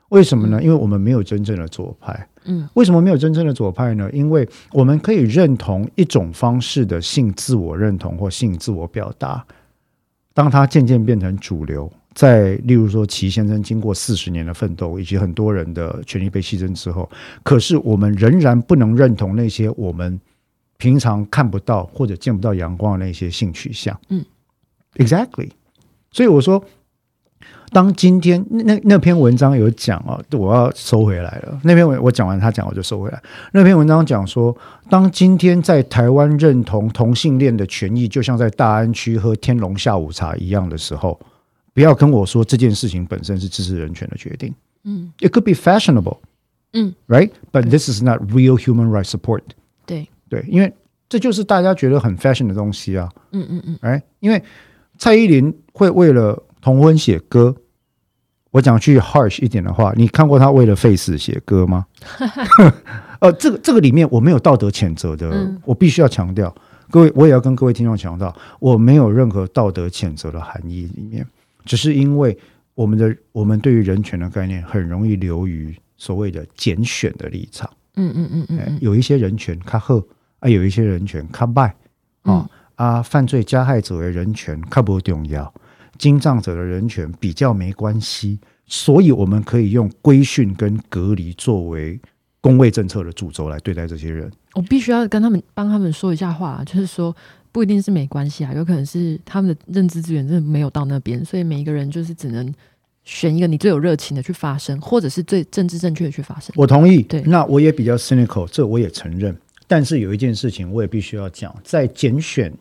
[0.10, 0.62] 为什么呢？
[0.62, 2.28] 因为我们没有真正的左派。
[2.46, 4.10] 嗯，为什么没有真正的左派呢？
[4.12, 9.44] 因为我们可以认同一种方式的性自我认同或性自我表达，
[10.34, 17.10] 当它渐渐变成主流，在例如说齐先生经过四十年的奋斗，以及很多人的权利被牺牲之后，
[17.42, 20.20] 可是我们仍然不能认同那些我们
[20.84, 23.98] 平常看不到或者见不到阳光的那些性取向。
[24.10, 24.26] 嗯
[24.96, 25.50] ，exactly。
[26.12, 26.62] 所以我说。
[27.72, 31.60] 当今天那那篇文章有讲哦，我要收回来了。
[31.64, 33.20] 那篇文我讲完，他讲我就收回来。
[33.52, 34.56] 那篇文章讲说，
[34.92, 41.20] 当今天在台湾认同同性恋的权益，就像在大安区喝天龙下午茶一样的时候，
[41.74, 44.54] 不要跟我说这件事情本身是支持人权的决定。
[44.84, 46.20] 嗯，It could be fashionable，
[46.74, 49.42] 嗯，right，but this is not real human rights support。
[50.34, 50.74] 对对，因为
[51.08, 53.10] 这就是大家觉得很 fashion 的东西啊。
[53.32, 54.42] 嗯嗯嗯，哎，因为
[54.98, 57.56] 蔡依林会为了同婚写歌。
[58.52, 61.88] 我讲句 harsh 一点的话，你看过她为了 face 写歌吗？
[63.18, 66.54] 呃，这个这个里面我没有道德谴责的，我必须要强调，
[66.92, 71.26] 各位，我也要跟各位听众强调，我没有任何道德谴责的含义里面，
[71.66, 72.38] 只是因为
[72.76, 77.68] 我们的我们对于人权的概念很容易流于所谓的拣选的立场。
[77.96, 80.06] 嗯嗯嗯嗯，有一些人权卡赫
[80.44, 81.74] 啊，有一些人权卡拜
[82.24, 85.52] 啊啊，犯罪加害者的人权看不重要。
[85.98, 91.98] 经障者的人权比较没关系，所以我们可以用规训跟隔离作为
[92.42, 94.30] 公卫政策的主轴来对待这些人。
[94.56, 97.16] 我必须要跟他们帮他们说一下话，就是说
[97.54, 102.54] 不一定是没关系啊，有可能是他们的认知资源真的没有到那边，所以每一个人就是只能
[103.06, 106.52] 选一个你最有热情的去发声，或者是最政治正确的去发声。
[106.58, 109.38] 我同意，对，那我也比较 cynical，这我也承认。
[109.74, 112.54] 但是有一件事情我也必须要讲，在拣选。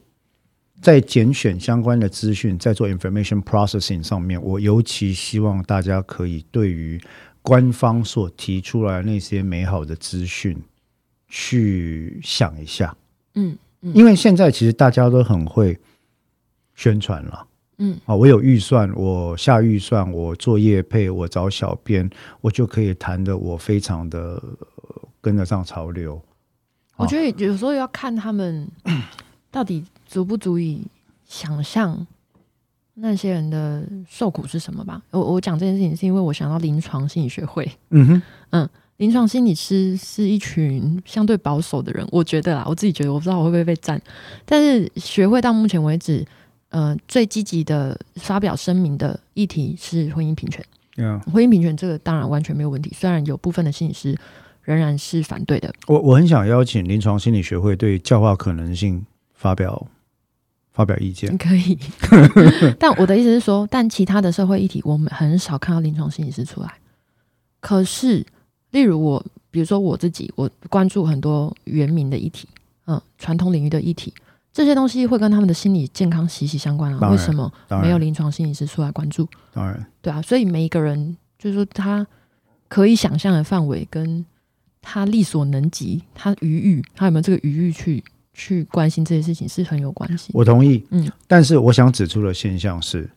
[0.81, 6.98] 在拣选相关的资讯，在做 information processing 上面，我尤其希望大家可以对于
[7.42, 10.57] 官方所提出来那些美好的资讯
[11.29, 12.96] 去想一下。
[13.35, 15.79] 嗯，嗯因为现在其实大家都很会
[16.75, 17.46] 宣传了。
[17.79, 24.42] 嗯，啊，我有预算，我下预算，我做业配，我找小编，我就可以谈的我非常的
[25.20, 26.20] 跟得上潮流。
[26.96, 28.68] 我觉得有时候要看他们
[29.50, 29.85] 到底。
[30.05, 30.83] 足不足以
[31.26, 32.07] 想象
[32.92, 35.00] 那些人的受苦是什么吧？
[35.11, 37.66] 我我讲这件事情是因为我想到临床心理学会。
[37.88, 43.98] 嗯哼，嗯，临床心理师是一群相对保守的人，我觉得啦，我自己觉得，我不知道我会不会被赞。
[44.44, 46.22] 但是学会到目前为止，
[46.68, 50.62] 呃，最积极的发表声明的议题是婚姻平权。
[50.98, 54.14] 嗯，婚姻平权这个当然完全没有问题，虽然有部分的心理师
[54.62, 55.72] 仍然是反对的。
[55.87, 59.87] 我我很想邀请临床心理学会对教化可能性发表。
[60.75, 61.79] 发表意见可以
[62.81, 66.79] 但我的意思是说，但其他的社会议题，我们很少看到临床心理师出来。
[67.61, 68.25] 可是，
[68.70, 72.48] 例如我，比如说我自己，我关注很多原民的议题，
[72.87, 74.14] 嗯，传统领域的议题，
[74.51, 77.11] 这些东西会跟他们的心理健康息息相关啊。
[77.11, 79.29] 为什么没有临床心理师出来关注？
[79.53, 82.07] 当然，对啊，所以每一个人，就是说他
[82.68, 84.25] 可以想象的范围，跟
[84.83, 88.05] 他力所能及，他余欲，他有没有这个余欲去？
[88.35, 90.31] 去关心这些事情是很有关系。
[90.33, 93.11] 我同意，嗯，但是我想指出的现象是，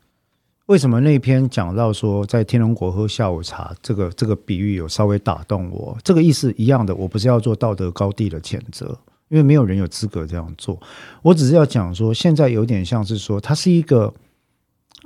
[0.65, 5.97] 为什么那篇讲到说在天龙国喝下午茶这个这个比喻有稍微打动我？
[6.04, 8.99] 这个意思一样的，我不是要做道德高地的谴责，
[9.30, 10.78] 因为没有人有资格这样做。
[11.21, 14.13] 我只是要讲说，现在有点像是说，它是一个，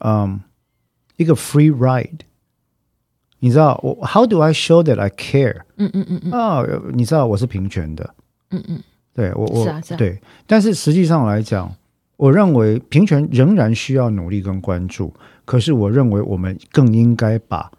[0.04, 0.42] 嗯，
[1.18, 2.22] 一个 free ride。
[3.40, 5.62] 你知道我 How do I show that I care？
[5.78, 8.14] 嗯嗯嗯嗯啊，你知道我是平权的，
[8.52, 8.80] 嗯嗯。
[9.14, 11.76] 对我我是啊对，但是实际上来讲，
[12.16, 15.14] 我认为平权仍然需要努力跟关注。
[15.44, 17.70] 可是我认为我们更应该把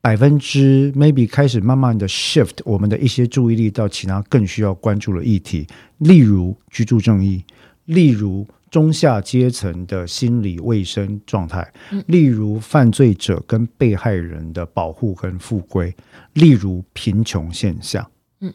[0.00, 5.66] 百分之 maybe 开始慢慢的 shift 我们的一些注意力到其他更需要关注的议题，
[5.98, 7.42] 例如居住正义，
[7.86, 11.72] 例如中下阶层的心理卫生状态，
[12.06, 15.94] 例如犯罪者跟被害人的保护跟复归，
[16.34, 18.08] 例如贫穷现象。
[18.40, 18.52] 嗯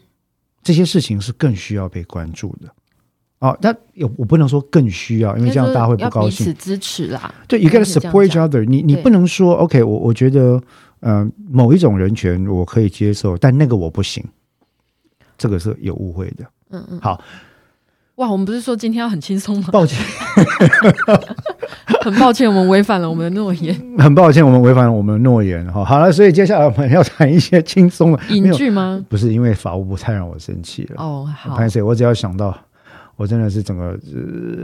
[0.62, 2.74] 这些事情是更需要被关注的
[3.40, 3.58] 哦。
[3.62, 6.46] 但有我不能说更需要，因为这样大家会不高兴。
[6.46, 8.64] 彼此支持啦，对，you gotta support each other。
[8.64, 10.62] 你你不能说 OK，我我觉得
[11.02, 14.24] 呃某一种人权我可以接受，但那个我不行。
[15.38, 16.46] 这个是有误会的。
[16.70, 17.00] 嗯嗯。
[17.02, 17.22] 好，
[18.16, 19.70] 哇，我们不是说今天要很轻松吗？
[19.72, 19.98] 抱歉。
[22.02, 23.74] 很抱歉，我们违反了我们的诺言。
[23.98, 25.84] 很抱歉，我们违反了我们的诺言哈。
[25.84, 29.04] 好了，所以接下来我们要谈一些轻松的影剧吗？
[29.10, 31.02] 不是，因为法务部太让我生气了。
[31.02, 31.56] 哦，好。
[31.56, 32.56] 潘 Sir，我只要想到，
[33.16, 33.98] 我真的是整个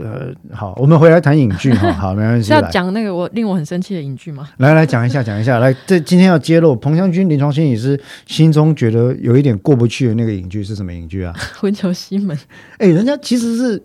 [0.02, 1.92] 呃，好，我们回来谈影剧哈。
[1.94, 2.48] 好，没关系。
[2.48, 4.48] 是要讲那个我令我很生气的影剧吗？
[4.58, 5.58] 来来讲一下，讲一下。
[5.60, 11.32] 来，这今天要揭露彭湘君临床心理师心中觉得有一点过不去的那个影剧是什么影剧啊？
[11.60, 12.36] 魂球西门。
[12.78, 13.82] 哎，人家其实是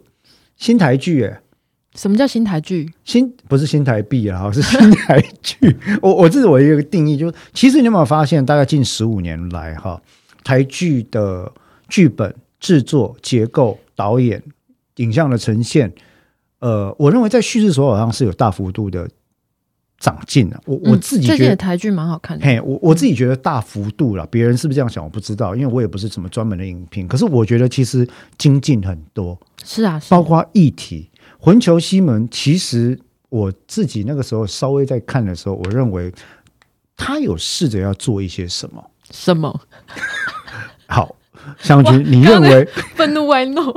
[0.58, 1.39] 新台剧哎。
[1.95, 2.91] 什么叫新台剧？
[3.06, 5.73] 新不是新台币啊，是新台剧。
[6.01, 10.01] 我我这是我一个定义，就是其实你有没有发现，大概近十五年来哈，
[10.43, 11.49] 台剧的
[11.88, 14.43] 剧本制作、结构、导演、
[14.97, 15.93] 影像的呈现，
[16.60, 19.10] 呃，我认为在叙事手法上是有大幅度的
[19.99, 20.62] 长进的。
[20.65, 22.45] 我我自己觉得台剧蛮好看的。
[22.45, 27.08] 嘿，我我自己觉得大幅度了，别人是不是这样想我不知道，因为我也不是什么专门的影评。
[27.08, 29.39] 可是我觉得其实精进很多。
[29.63, 31.10] 是啊，包括议题。
[31.39, 36.12] 魂球西门，其实我自己那个时候稍微在看的时候，我认为
[36.97, 38.84] 他有试着要做一些什么。
[39.12, 39.62] 什么？
[40.88, 41.15] 好，
[41.58, 43.73] 湘君，你认为 愤怒外露？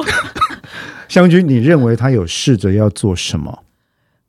[1.08, 3.64] 湘君，你认为他有试着要做什么？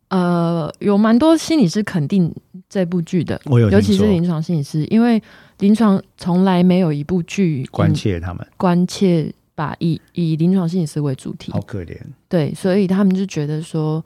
[0.09, 2.33] 呃，有蛮多心理师肯定
[2.69, 5.21] 这部剧的，我有，尤其是临床心理师，因为
[5.59, 9.33] 临床从来没有一部剧关切他们，关切。
[9.55, 11.93] 把以以临床心理师为主题，好可怜。
[12.29, 14.01] 对，所以他们就觉得说，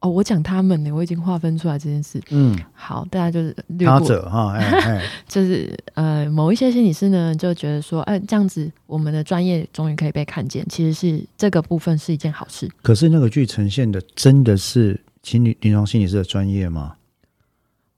[0.00, 2.20] 哦，我讲他们呢，我已经划分出来这件事。
[2.30, 12.70] 嗯，好，大家就是他者哈，哎 就是呃，某一些心理师呢就觉得说，哎，这样子我们的专业终于可以被看见，其实是这个部分是一件好事。
[12.82, 16.96] 可是那个剧呈现的真的是心理临床心理师的专业吗？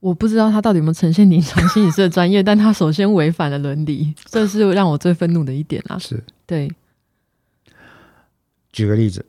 [0.01, 5.99] 我不知道他到底有没有呈现临床心理师的专业， 但他首先违反了伦理，这是让我最愤怒的一点啊！
[5.99, 6.23] 是。
[6.47, 6.71] 对，
[8.73, 9.27] 举个例子，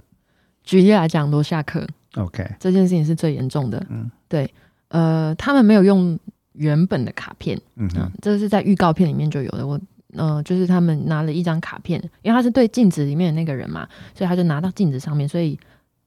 [0.64, 1.88] 举例来讲，罗夏克
[2.20, 3.84] ，OK，这件事情是最严重的。
[3.90, 4.54] 嗯，对，
[4.90, 6.20] 呃，他们没有用
[6.54, 7.90] 原本的卡片，嗯，
[8.22, 9.66] 这是在预告片里面就有的。
[9.66, 9.80] 我，
[10.14, 15.58] 呃，就是他们拿了一张卡片，因为他是对镜子里面的那个人嘛，所以他就拿到镜子上面，所以，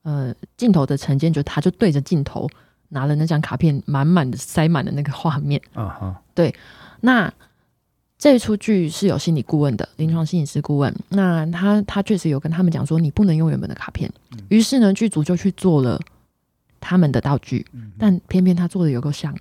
[0.03, 2.49] 呃，镜头的呈现就他就对着镜头
[2.91, 5.61] 拿了那张卡片，满满的塞满了那个画面。
[5.75, 6.55] 啊哈，对，
[7.01, 7.33] 那。
[8.23, 10.95] 这一出剧是有心理顾问的，临床心理师顾问。
[11.09, 14.09] 那他他确实有跟他们讲说，你不能用原本的卡片。
[14.49, 15.99] 于是呢，剧组就去做了
[16.79, 17.67] 他们的道具，
[17.99, 19.37] 但偏偏他做的有够像。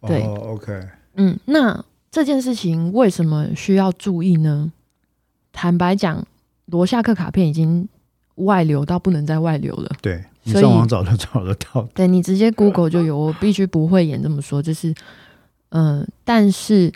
[0.00, 0.80] 对，OK，
[1.16, 4.72] 嗯，那这件事情为什么需要注意呢？
[5.52, 6.26] 坦白讲，
[6.64, 7.86] 罗夏克卡片已经
[8.36, 9.90] 外流到不能再外流了。
[10.00, 11.86] 对，你上网找就找得到。
[11.92, 14.94] 对你直接 Google 就有，我必须不会演这么说，就是。
[15.70, 16.92] 嗯，但是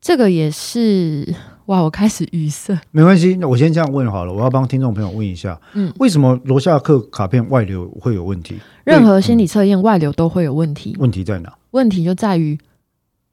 [0.00, 1.34] 这个也是
[1.66, 2.78] 哇，我开始语塞。
[2.90, 4.32] 没关系，那我先这样问好了。
[4.32, 8.56] 我要帮听众朋友问一下，嗯，为什么罗夏克卡片外流会有问题？
[8.84, 10.96] 任何心理测验外流都会有问题。
[10.98, 11.52] 问题在哪？
[11.72, 12.58] 问题就在于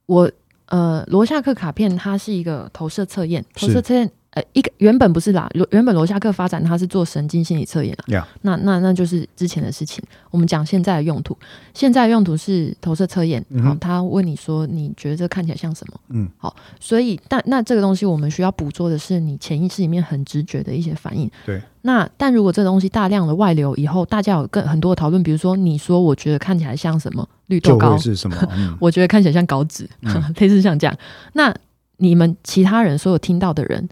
[0.08, 0.32] 我
[0.68, 4.12] 呃，罗夏克卡片它是一个投射测验，投射测验。
[4.34, 10.04] 呃，一个原本不是啦，原本罗夏克发展他是做神经心理测验啊，那那那就是之前的事情。
[10.32, 11.38] 我们讲现在的用途，
[11.76, 13.46] 现在用途是投射测验。
[13.64, 16.00] 好，他问你说，你觉得这看起来像什么？
[16.10, 21.30] 嗯，好，所以但那这个东西我们需要捕捉的是你潜意识里面很直觉的一些反应。
[21.46, 21.62] 对。
[21.84, 28.36] 那但如果这东西大量的外流以后，大家有更很多的讨论，比如说你说我觉得看起来像什么绿豆糕是什么？
[28.82, 29.88] 我觉得看起来像稿纸，
[30.40, 30.98] 类似像这样。
[31.34, 31.54] 那
[31.98, 33.88] 你们其他人所有听到的人。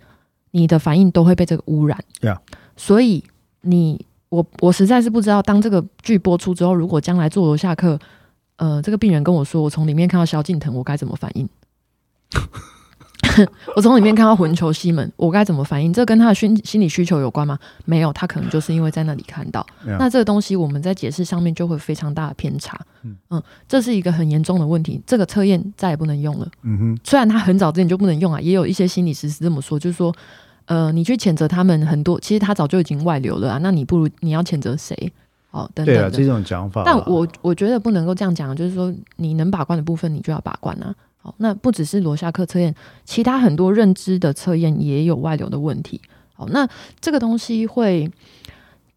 [0.51, 1.97] 你的反应都会被这个污染，
[2.77, 3.23] 所以
[3.61, 7.99] 你我我实在是不知道，当这个剧播出之后，如果将来做楼下课，
[8.57, 11.47] 呃，这个病人跟我说，我从里面看到萧敬腾，我该怎么反应？
[13.75, 15.93] 我从里面看到魂球西门，我该怎么反应？
[15.93, 17.57] 这跟他的心心理需求有关吗？
[17.85, 19.65] 没有，他可能就是因为在那里看到。
[19.99, 22.79] 那这个东西我们在解释上面就会非常大的偏差。
[23.29, 25.01] 嗯，这是一个很严重的问题。
[25.05, 26.47] 这个测验再也不能用了。
[26.63, 30.13] 嗯哼，虽然他很早之前就不能用啊，也有一些心理师是这么说，就是说，
[30.65, 33.59] 呃，你去谴责他们很多，其实他早就已经外流了啊。
[33.61, 34.95] 那你不如你要谴责谁？
[35.51, 35.95] 哦，等等。
[35.95, 36.83] 对啊，这种讲法。
[36.85, 40.93] 但我我觉得不能够这样讲，就是说你能把关的部分，你就要把关啊。
[41.21, 42.73] 好，那不只是罗夏克测验，
[43.05, 46.01] 其他很多认知的测验也有外流的问题。
[46.33, 46.67] 好，那
[46.99, 48.11] 这个东西会，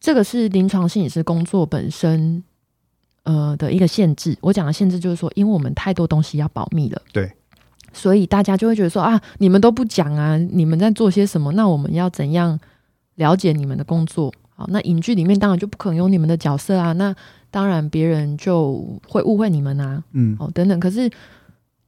[0.00, 2.42] 这个是临床心理师工作本身
[3.24, 4.34] 呃的一个限制。
[4.40, 7.30] 我讲的限制就是说，因为我们太多东西要保密了，对，
[7.92, 11.52] 所以大家就会觉得说啊，你们都不讲啊，你们在做些什么？
[11.52, 12.58] 那我们要怎样
[13.16, 14.32] 了解你们的工作？
[14.56, 17.14] 好，那影剧里面当然就不可能有你们的角色啊，那
[17.50, 20.80] 当然别人就会误会你们啊，嗯，哦，等等。
[20.80, 21.10] 可是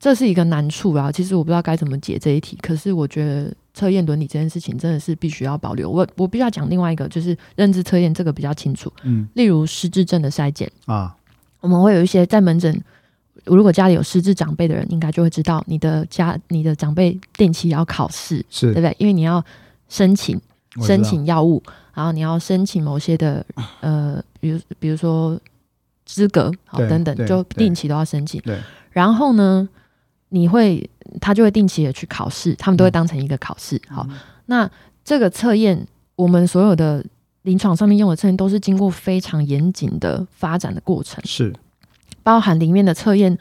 [0.07, 2.57] 这是一个难处啊，其实我不知道该怎么解这一题。
[2.63, 5.91] 可是我觉得测验伦理这件事情真的是必须要保留。
[5.91, 8.89] 我我必须要讲另外一个，就是认知测验这个比较清楚。
[9.03, 11.13] 嗯例如失智症的筛检，啊，
[11.59, 12.81] 我们会有一些在门诊，
[13.47, 18.95] 如果家里有失智长辈的人，应该就会知道你的家你的长辈定期要考试，是对不对？
[19.01, 19.45] 因为你要
[19.89, 20.41] 申请
[20.83, 21.61] 申请药物，
[21.95, 23.45] 然后你要申请某些的
[23.81, 25.37] 呃，比如比如说
[26.05, 28.41] 资格好等等，就定期都要申请。
[28.43, 28.57] 对
[28.93, 29.69] 然后呢，
[30.37, 30.89] 你会
[31.21, 33.81] 他就会定期的去考试，他们都会当成一个考试。
[33.89, 34.07] 好，
[34.47, 34.71] 那
[35.05, 37.05] 这个测验，我们所有的
[37.43, 41.53] 临床上面用的测验都是经过非常严谨的发展的过程，是。
[42.23, 43.39] 包含里面的测验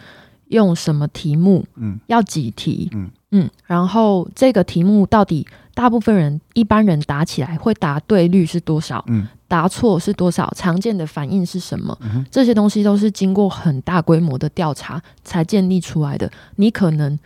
[0.50, 2.00] 用什么题目，嗯。
[2.08, 3.10] 要几题，嗯。
[3.32, 16.32] 嗯，然后这个题目到底大部分人一般人答起来会答对率是多少，嗯答错是多少，常见的反应是什么，嗯这些东西都是经过很大规模的调查才建立出来的。
[16.56, 17.18] 你可能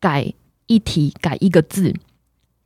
[0.00, 0.32] 改
[0.66, 1.94] 一题、改一个字，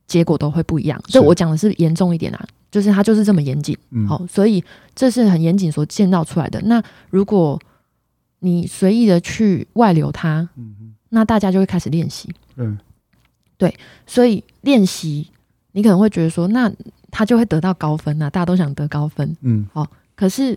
[0.06, 1.00] 结果都会不一样。
[1.06, 3.76] 是这我讲的是严重一点啊，就是它就是这么严谨。
[3.90, 4.64] 嗯好，所以
[4.94, 6.60] 这是很严谨所建造出来的。
[6.62, 7.60] 那如果
[8.40, 12.32] 你随意的去外流它，嗯那大家就会开始练习。
[12.56, 12.78] 嗯
[13.58, 13.74] 对
[14.06, 15.28] 所以练习，
[15.72, 16.72] 你可能会觉得说，那
[17.10, 19.36] 他就会得到高分啊，大家都想得高分。
[19.42, 20.56] 嗯好可是，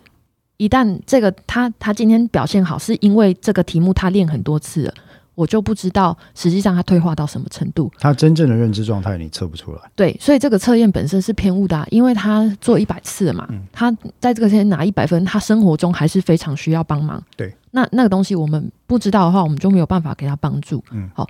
[0.57, 4.93] 一旦这个他他今天表现好，是因为这个题目他练很多次了，
[5.35, 7.91] 我就不知道实际上他退化到什么程度。
[7.97, 17.23] 他真正的认知状态你测不出来，对，所以这个测验本身是偏误的、啊，因为他做一百次了嘛，嗯他在这个测验拿一百分，他生活中还是非常需要帮忙。
[17.35, 20.83] 对，那那个东西我们不知道的话，我们就没有办法给他帮助。
[20.91, 21.27] 嗯好，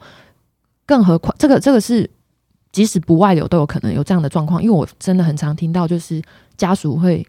[0.85, 2.09] 更何况这个这个是
[2.73, 6.21] 即使不外流都有可能有这样的状况，因为我真的很常听到，就是
[6.57, 7.25] 家属会。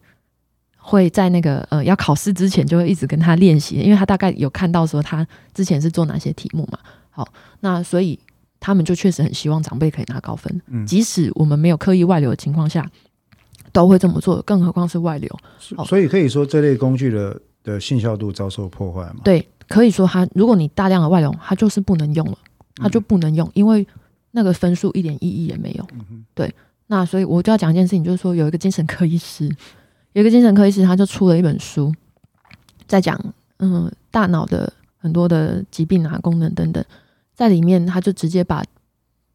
[0.86, 6.78] 会在那个呃要考试之前就会一直跟他练习，因为他大概有看到说他之前是做哪些题目嘛。
[7.08, 7.26] 好，
[7.60, 8.18] 那所以
[8.60, 12.86] 他们就确实很希望长辈可以拿高分，嗯即使我们没有刻意外流的情况下，
[13.72, 15.40] 都会这么做，更何况是外流。
[15.86, 19.20] 所以可以说这类工具的的信效度遭受破坏嘛？
[19.24, 22.36] 对，可以说它，如果你大量的外流，它就是不能用了，
[22.76, 23.86] 它就不能用，因为
[24.36, 25.86] 那个分数一点意义也没有。
[26.34, 26.52] 对，
[26.88, 29.48] 那所以我就要讲一件事情，就是说有一个精神科医师，
[30.12, 31.94] 有一个精神科医师，他就出了一本书，
[32.88, 33.18] 在讲
[33.58, 36.84] 嗯大脑的很多的疾病啊、功能等等，
[37.34, 38.64] 在里面他就直接把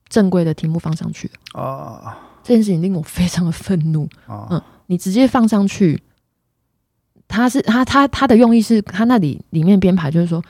[0.10, 4.10] 正规的题目放上去，啊这件事情令我非常的愤怒。
[4.28, 6.02] 啊嗯你直接放上去，
[7.28, 10.44] 他是他他他的用意是他那里里面编排就是说，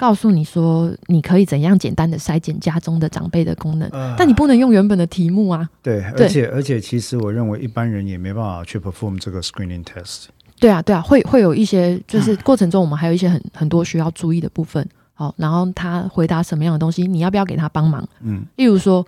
[0.00, 5.68] 告诉你说你可以怎样简单的筛检家中的长辈的功能，啊但你不能用原本的题目啊。
[5.82, 10.28] 对，对而且而且其实我认为一般人也没办法去 perform 这个 screening test。
[10.58, 14.88] 对啊，对啊，会会有一些就是过程中我们还有一些很很多需要注意的部分。
[15.12, 18.02] 好，然后他回答什么样的东西，你要不要给他帮忙？
[18.22, 19.06] 嗯例如说，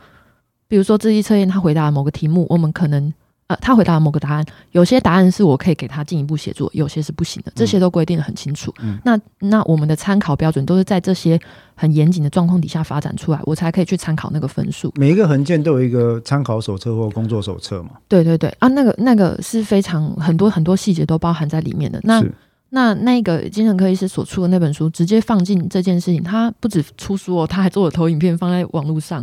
[0.68, 3.10] 比如说智力测验，他回答了某个题目，我们可能
[3.52, 8.72] 呃，他回答了某个答案，有些答案是我可以给他进一步写作，有些是不行的，这些都规定的很清楚。
[8.80, 11.38] 嗯那那我们的参考标准都是在这些
[11.74, 14.90] 很严谨的状况底下发展出来，我才可以去参考那个分数。
[14.96, 17.90] 每一个横件都有一个参考手册或工作手册嘛？
[18.08, 22.00] 对对对啊，那个那个是非常很多很多细节都包含在里面的。
[22.04, 22.24] 那
[22.70, 29.22] 那那个精神科医师所出的那本书，直接放进这件事情，他不止出书哦，他还做了投影片放在网络上，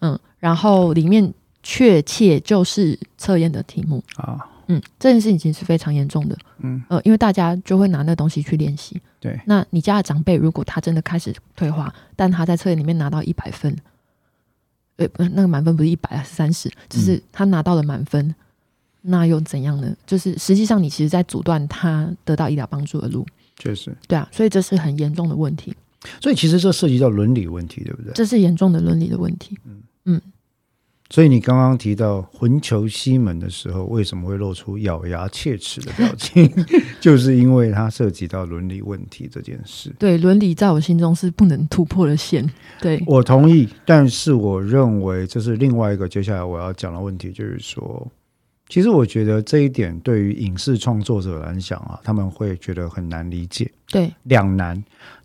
[0.00, 1.32] 嗯，然后里面
[1.62, 9.00] 确切就是测验的题目，啊，嗯，这件事情其实是非常严重的，嗯，呃，因为大家就会拿那东西去练习。
[9.20, 13.76] 对，那你家的长辈如果他真的开始退化，但他在测验里面拿到一百分，
[14.96, 18.34] 呃，不那个满分不是一百，是三十，就是他拿到了满分。
[19.04, 19.92] 那又怎样呢？
[20.06, 23.26] 就是实际上，你其实在阻断他得到医疗帮助的路。
[23.58, 23.92] 确实。
[24.06, 25.74] 对啊，所以这是很严重的问题，
[26.20, 28.12] 所以其实这涉及到伦理问题，对不对？
[28.14, 29.58] 这是严重的伦理的问题。
[31.12, 36.50] 所以你刚刚提到魂球西门的时候，为什么会露出咬牙切齿的表情？
[37.02, 39.94] 就是因为它涉及到伦理问题这件事。
[39.98, 42.50] 对，伦理在我心中是不能突破的线。
[42.80, 48.10] 对，我同意，但是我认为这是另外一个接下来我要讲的问题，就是说，
[48.70, 54.82] 其实我觉得这一点对于影视创作者来讲啊，他们会觉得很难理解，对，两难。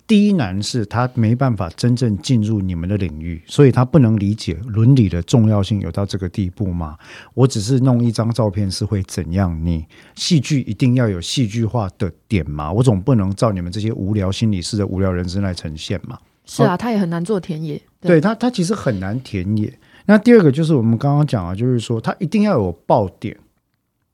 [0.07, 6.97] 第一难是他没办法真正进入你们的领域，所以他不能理解伦理的重要性有到这个地步吗？
[7.33, 9.59] 我只是弄一张照片是会怎样？
[9.65, 9.85] 你
[10.15, 12.71] 戏剧一定要有戏剧化的点吗？
[12.71, 16.17] 我总不能照你们这些无聊心理师的无聊人生来呈现嘛？
[16.45, 17.81] 是啊，他也很难做田野。
[17.99, 19.77] 对他，他其实很难田野。
[20.05, 23.37] 那第二个就是我们刚刚讲啊，就是说他一定要有爆点。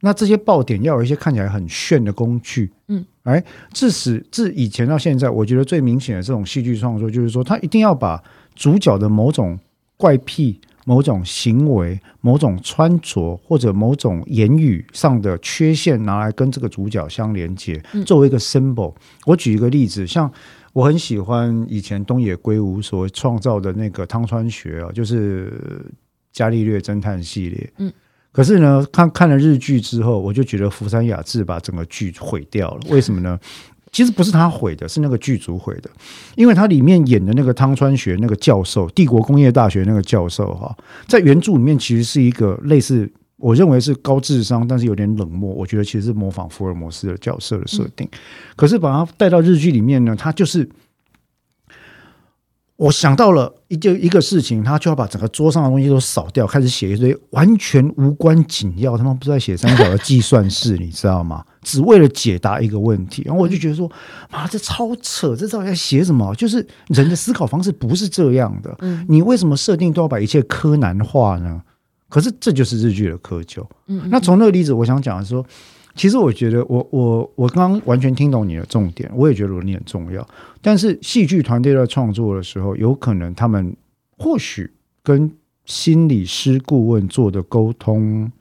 [0.01, 8.21] 那这些爆点要有一些看起来很炫的工具，嗯，哎，自始自以前到现在，我觉得最明显的这种戏剧创作，就是说他一定要把
[8.53, 9.57] 主角的某种
[9.95, 18.93] 怪癖某种行为、某种穿着或者某种言语上的缺陷拿来跟这个主角相连接，作为一个 symbol。
[19.25, 20.29] 我举一个例子，像
[20.73, 25.53] 我很喜欢以前东野圭吾所创造的那个汤川学啊，就是
[26.33, 27.73] 伽利略侦探系列。
[27.77, 27.93] 嗯，
[28.33, 32.81] 可是呢，看看了日剧之后，我就觉得福山雅治把整个剧毁掉了。
[32.89, 33.39] 为什么呢？
[33.91, 35.89] 其实不是他毁的，是那个剧组毁的，
[36.35, 40.75] 因为他里面演的那个汤川学那个教授，帝国工业大学那个教授哈，
[41.07, 43.07] 在原著里面其实是一个类似，
[43.37, 45.53] 我认为是高智商，但是有点冷漠。
[45.53, 48.09] 我觉得其实是模仿福尔摩斯的角色的设定，
[48.55, 50.67] 可是把他带到日剧里面呢，他就是。
[52.75, 61.45] 我想到了一件一个事情，他就要把整个桌上的东西都扫掉，开始写一堆完全无关紧要，他们不是在写三角的计算式，你知道吗？
[61.61, 63.21] 只为了解答一个问题。
[63.25, 63.89] 然后我就觉得说，
[64.31, 65.35] 妈，这超扯！
[65.35, 66.33] 这到底在写什么？
[66.35, 68.75] 就是人的思考方式不是这样的。
[68.79, 71.61] 嗯你为什么设定都要把一切柯南化呢？
[72.09, 73.65] 可是这就是日剧的窠臼。
[73.87, 75.45] 嗯，那从那个例子，我想讲的是说，
[75.95, 80.27] 其实我觉得我我我刚刚完全听懂你的重点，我也觉得伦理很重要。
[80.61, 83.75] 但是戏剧团队在创作的时候，有可能他们
[84.17, 84.71] 或许
[85.03, 85.31] 跟
[85.65, 88.31] 心理师顾问做的沟通，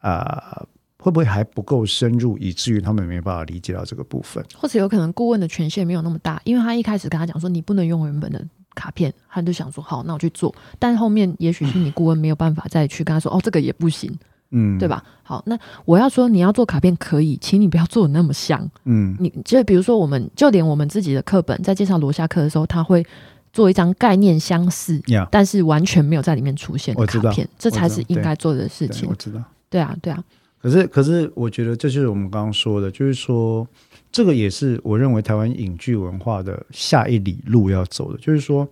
[0.00, 0.66] 啊、
[0.98, 4.44] 会不会还不够深入，以至于他们没办法理解到这个部分？
[4.54, 10.54] 或者有可能顾问的权限没有那么大，因为他一开始跟他讲说你不能用原本的卡片，他就想说好，那我去做。
[10.78, 14.12] 但后面也许是你顾问没有办法再去跟他说哦，这个也不行，
[14.50, 14.88] 嗯，对？
[14.88, 15.02] 吧？
[15.22, 18.70] 好，那我要说你要做卡片可以，请你不要做的那么像。
[18.84, 23.04] 嗯你就比如说我们就连我们自己的课本在介绍罗夏克的时候，他会
[23.52, 29.14] 做一张概念相似，呀，但是完全没有在里面出现的我知道卡片，这才是应该做的事情我。
[29.16, 29.42] 知道。
[29.68, 30.22] 对啊，对啊，
[30.62, 33.66] 可是，可是，我觉得这就是我们刚刚说的，就是说，
[34.12, 38.68] 这个也是我认为台湾影剧文化的下一里路要走的，就是说，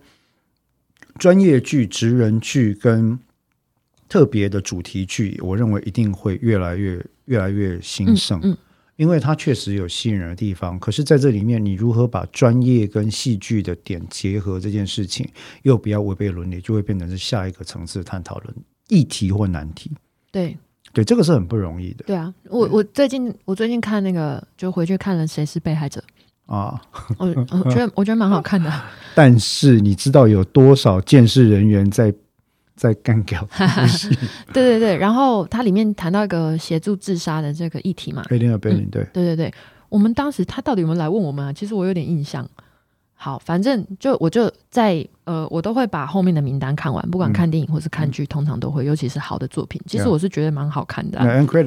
[1.19, 3.19] 专业剧、职人剧跟
[4.07, 8.57] 特别的主题剧，我认为一定会越来越、越来越兴盛，嗯
[8.97, 10.79] 因为它确实有吸引人的地方。
[10.79, 15.27] 可是，在这里面，你如何把专业跟戏剧的点结合这件事情，
[15.63, 18.55] 又不要违背伦理，就会变成是下一个层次的探讨论
[18.87, 19.91] 议题或难题。
[20.31, 20.57] 对
[20.93, 22.33] 对，这个是很不容易的对啊。
[22.49, 26.01] 我我最近我最近看那个，就回去看了《谁是被害者》，
[26.55, 26.81] 啊。
[27.17, 28.71] 我我觉得我觉得蛮好看的。
[29.13, 32.13] 但是你知道有多少监视人员在
[32.75, 33.47] 在干掉？
[34.53, 39.53] 对对对，然后它里面谈到一个协助自杀的这个议题嘛，贝林尔贝林对，对对对，
[39.89, 41.53] 我们当时他到底有没有来问我们啊？
[41.53, 42.47] 其实我有点印象。
[43.17, 47.33] 好，反正就我就在呃，我都会把后面的名单看完，不管嗯。
[47.33, 49.81] 看电影或是看剧，通常都会，尤其是好的作品。
[49.87, 51.19] 其实我是觉得蛮好看的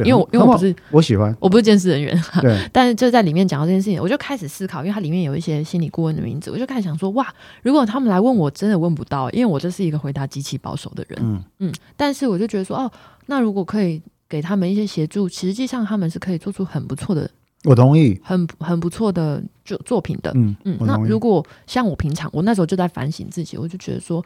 [0.04, 7.26] 因为我因为我不是我喜欢，我不是监视人员，对， 但是就在里面讲到这件事情，我就开始思考，因为它里面有一些心理顾问的名字，我就开始想说，哇，
[7.62, 11.18] 如果他们来问我，真的问不到，因为我就是一个回答极其保守的人。
[11.22, 11.42] 嗯。
[11.60, 12.90] 嗯，但是我就觉得说，哦，
[13.26, 17.28] 那如果可以给他们一些协助，实际上他们是可以做出很不错的、
[17.64, 20.30] 我同意，很很不错的作作品的。
[20.36, 24.24] 嗯嗯，那如果像我平常，我那时候就在反省自己，我就觉得说，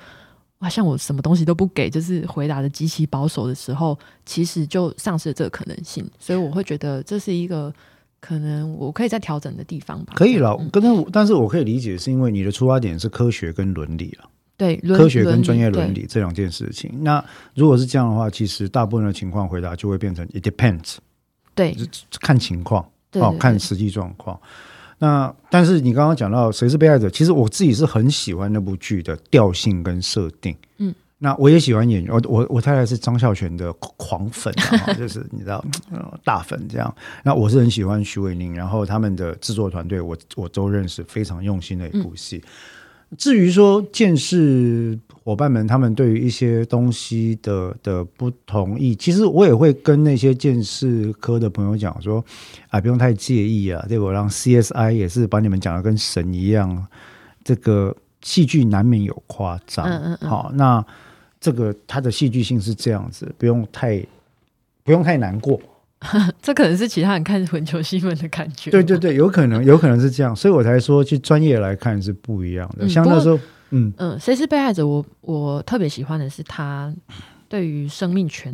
[0.59, 6.09] 哇，像我什么东西都不给，就是回答的极其保守的时候，其实就丧失了这个可能性。
[6.19, 7.73] 所以我会觉得这是一个
[8.21, 10.13] 可能我可以再调整的地方吧。
[10.15, 10.69] 可以了嗯。
[10.71, 14.29] 跟他，但是我可以理解，是因为你的出发点是科学跟伦理了，
[14.59, 16.93] 对，科学跟专业伦理这两件事情。
[17.01, 17.25] 那
[17.55, 20.99] 如果是这样的话，其实大部分的情况回答就会变成 it depends，
[21.55, 21.75] 对
[22.21, 22.87] 看情况。
[23.13, 24.39] 哦，对对对看实际状况。
[24.99, 30.57] 那但是你刚刚讲到谁是被害者，其实我自己是很喜欢那部剧的调性跟设定。
[30.79, 36.95] 嗯，那我也喜欢演员，我我我太太是张孝全的狂粉、啊， 就是你知道、呃、大粉这样。
[37.25, 42.41] 那我是很喜欢徐伟宁，然后他们的制作团队我我都认识，非常用心的一部戏。
[43.19, 52.25] 至于说见识伙伴们他们对于一些东西的的不同意，其实我也会跟那些见识科的朋友讲说，
[52.71, 56.87] 啊，不用太介意啊，对我让 CSI 也是把你们讲的跟神一样，
[57.45, 60.29] 这个戏剧难免有夸张，嗯嗯嗯。
[60.29, 60.85] 好，那
[61.41, 64.05] 这个它的戏剧性是这样子，不用太
[64.83, 65.61] 不用太难过，
[66.43, 68.71] 这可能是其他人看混球新闻的感觉。
[68.71, 73.39] 对对对，有可能 有可能是这样，所以我才说，去专业来看是不一样的，嗯像那时候，
[73.71, 73.93] 嗯。
[73.97, 74.87] 嗯，谁是被害者？
[74.87, 76.93] 我我特别喜欢的是他
[77.49, 78.53] 对于生命权、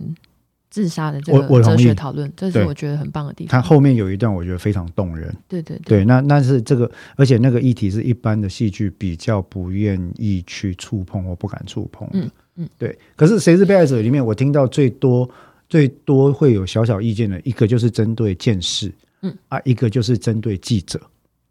[0.70, 3.50] 自杀的这个哲学讨论，这是我觉得很棒的地方。
[3.50, 3.62] 他。
[3.62, 12.96] 后面有一段我觉得非常动人，对对对，那那是这个，而且那个议题是一般的戏剧比较不愿意去触碰或不敢触碰的，嗯嗯对。
[13.16, 15.28] 可是《谁是被害者》里面，我听到最多
[15.68, 18.92] 最多会有小小意见的一个就是针对见识，
[19.22, 19.36] 嗯。
[19.48, 20.98] 啊，一个就是针对记者，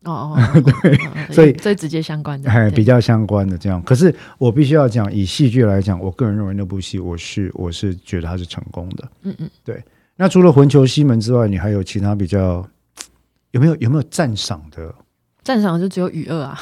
[0.04, 3.82] 哦哦，哦 对嗯所以最直接相关的，哎，比较相关的这样。
[3.84, 9.12] 可是我必须要讲，以戏剧来讲，我个人认为那部戏，我是我是觉得它是成功的。
[9.24, 9.84] 嗯嗯，对。
[10.16, 12.68] 那除了《魂球西门》之外，你还有其他比较
[13.52, 14.94] 有没有有没有赞赏的？
[15.44, 16.60] 赞赏就只有雨二啊，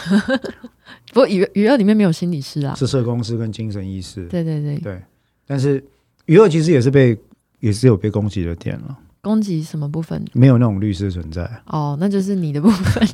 [1.13, 5.01] 不过雨雨二里面没有心理师啊，是社工师跟精神医师，对对对，对。
[5.47, 5.83] 但是
[6.25, 7.17] 娱乐其实也是被
[7.65, 10.23] 也是有被攻击的点了，攻击什么部分？
[10.33, 11.49] 没有那种律师存在。
[11.65, 13.07] 哦，那就是你的部分。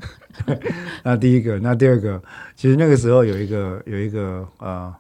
[1.05, 2.21] 那第一个，那第二个，
[2.53, 4.93] 其实那个时候有一个有一个呃，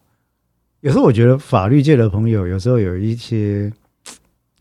[0.79, 3.69] 有时候我觉得法律界的朋友有时候有一些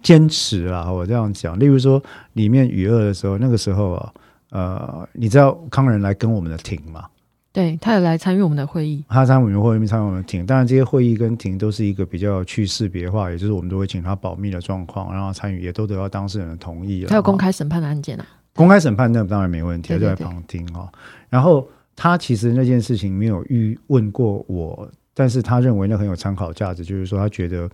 [0.03, 4.12] 坚持啊，我这样讲，例如说里面语二的时候，那个时候啊，
[4.51, 7.05] 呃，你知道康仁来跟我们的庭嘛？
[7.53, 17.11] 对他有来参与我们的会议，他参与会议，参与我们的庭，当然这些会议跟庭都是一个比较去识别化，也就是我们都会请他保密的状况，然后参与也都得到当事人的同意了。
[17.11, 18.27] 还有公开审判的案件啊。
[18.55, 20.91] 公开审判那当然没问题，就在旁听哈、
[21.29, 27.69] 然后他其实那件事情没有预问过我，但是他认为那很有参考价值，就是说他觉得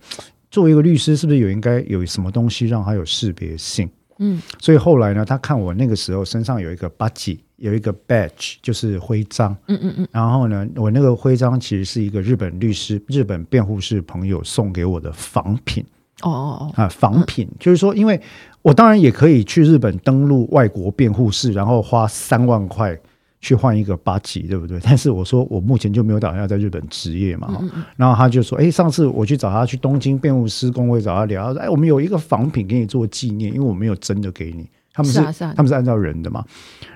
[0.49, 3.89] 作为一个律师，是不是有应该有什么东西让他有识别性？
[4.19, 4.41] 嗯。
[4.59, 9.55] 所以后来呢，他看我那个时候身上有一个 badge，有一个 badge，就是徽章。
[9.67, 15.85] 嗯嗯嗯，然后呢，我那个徽章其实是一个日本律师、日本辩护士朋友送给我的仿品。
[16.23, 18.19] 哦哦哦，啊，仿品，就是说，因为
[18.63, 22.99] 我当然也可以去日本登录外国辩护士，然后花三万块
[23.39, 24.79] 去换一个八级，对不对？
[24.83, 35.19] 但是我说我目前就没有打算要在日本执业嘛，哈嗯嗯然后他就说，哎，上次我去找他去东京辩护师工会找他聊，他说，哎，我们有一个仿品给你做纪念，因为我没有真的给你，他们是
[35.55, 36.43] 他们是按照人的嘛。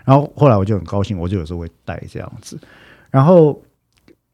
[0.06, 2.60] 然后后来我就很高兴，我就有时候会带这样子，
[3.10, 3.62] 然后。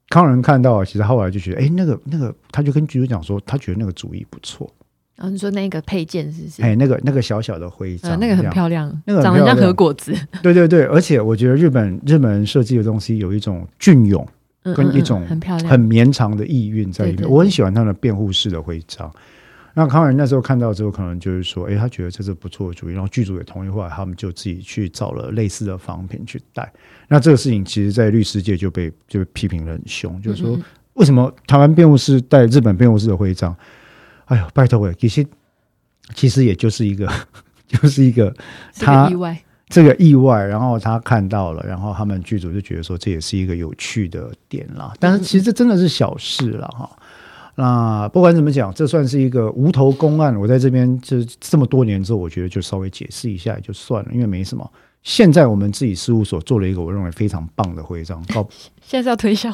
[0.10, 4.74] 康仁看到，其实后来就觉得，哎，那个那个，他就跟局长讲说，他觉得那个主意不错，
[5.18, 6.62] 然后你说那个配件是不是？
[6.62, 14.24] 哎，那个那个小小的徽章，呃，那个很漂亮，那个很长得像核果子， 对对对，而且我觉得日本日本人设计的东西有一种隽永、
[14.64, 17.18] 嗯嗯嗯跟一种很漂亮，很绵长的意蕴在里面。
[17.18, 19.12] 对对我很喜欢他的辩护式的徽章。
[19.74, 26.68] 那康仁那时候看到之后，可能就是说，哎，他觉得这是不错的主意，然后剧组也同意，后来他们就自己去找了类似的仿品去戴。
[27.08, 30.60] 那这个事情其实，在律师界就被就被批评的很凶，就是说
[30.94, 33.56] 为什么台湾辩护士戴日本辩护士的徽章？
[34.28, 35.26] 哎呦，拜托我，其实
[36.16, 37.12] 其实也就是一个
[37.68, 38.34] 就是一个
[38.80, 44.94] 他意外，这个意外，然后他看到了，然后他们剧组就觉得说这也是一个有趣的点啦。
[45.00, 46.90] 但是其实这真的是小事了哈。
[47.56, 50.40] 那不管怎么讲，这算是一个无头公案。
[50.40, 54.72] 我在这边这这么多年之后，我觉得就稍微解释一下也就算了，因为没什么。
[55.08, 58.46] 现在我们自己事务所做了一个我认为非常棒的徽章， 告
[58.82, 59.50] 现在是要推销，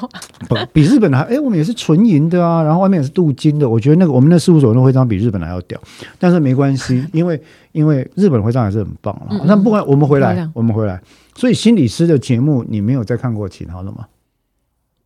[0.50, 3.70] 不比日本的还哎，我们也是纯银的啊，然后外面也是镀金的。
[3.70, 5.80] 我觉得那个我们的事务所那徽章比日本的还要屌，
[6.18, 7.40] 但是没关系， 因为
[7.72, 9.28] 因为日本的徽章还是很棒了。
[9.30, 11.00] 嗯嗯那不管我们回来，我们回来，
[11.36, 14.08] 所以心理师的节目你没有再看过其他的吗？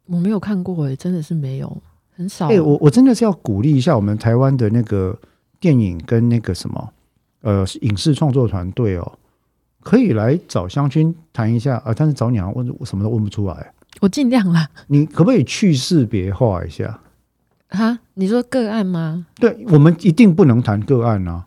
[0.05, 1.77] 我没有看过诶，真的是没有，
[2.15, 2.47] 很少。
[2.47, 5.13] 哎、我我真的是要鼓励一下我们台湾的那个
[5.59, 6.89] 电影跟那个什么
[7.41, 9.11] 呃影视创作团队哦，
[9.87, 13.71] 可以来找湘君谈一下啊、但是找你好像问我什么都问不出来，
[14.01, 14.67] 我尽量啦。
[14.87, 16.99] 你可不可以去识别化一下？
[17.69, 19.25] 哈，你说个案吗？
[19.35, 21.45] 对我们一定不能谈个案啊！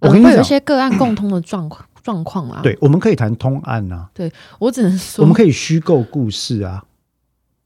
[0.00, 6.84] 我呃跟你讲，会有一些个案共通的状况 状况啊。，对，我们可以谈通案啊，对我只能说，我们可以虚构故事啊，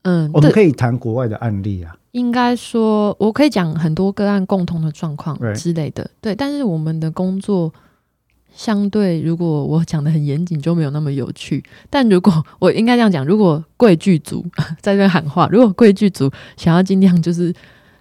[0.03, 1.97] 嗯，我们可以谈国外的案例啊。
[2.11, 6.11] 应该说，我可以讲很多个案共同的状况之类的。
[6.21, 7.73] 对，但是我们的工作
[8.55, 11.63] 相对，如果我讲的很严谨，就没有那么有趣。
[11.91, 14.45] 但如果我应该这样讲，如果贵剧组
[14.81, 17.53] 在这边喊话，如果贵剧组想要尽量就是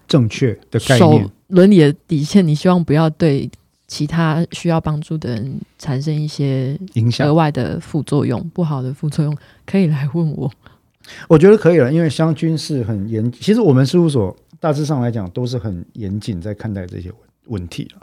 [0.07, 3.49] 正确的概念，伦理的底线，你希望不要对
[3.87, 9.35] 其他需要帮助的人产生一些影响额，外的副作用、不好的副作用，
[9.65, 10.51] 可以来问我。
[11.27, 18.01] 我觉得可以了，因为湘军是很严，其实我们事务所大致上来讲都是很严谨在看待这些问问题了，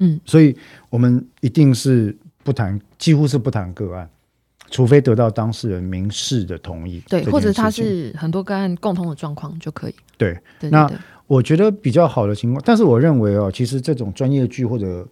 [0.00, 0.54] 嗯，所以
[0.90, 4.08] 我们一定是不谈，几乎是不谈个案，
[4.70, 9.94] 除非得到当事人明示的同意，对，或者他是很多个案共同的状况就可以。
[10.18, 10.32] 对。
[10.58, 10.90] 对对那，
[11.26, 15.06] 我觉得比较好的情况，但是我认为哦，其实这种专业剧或者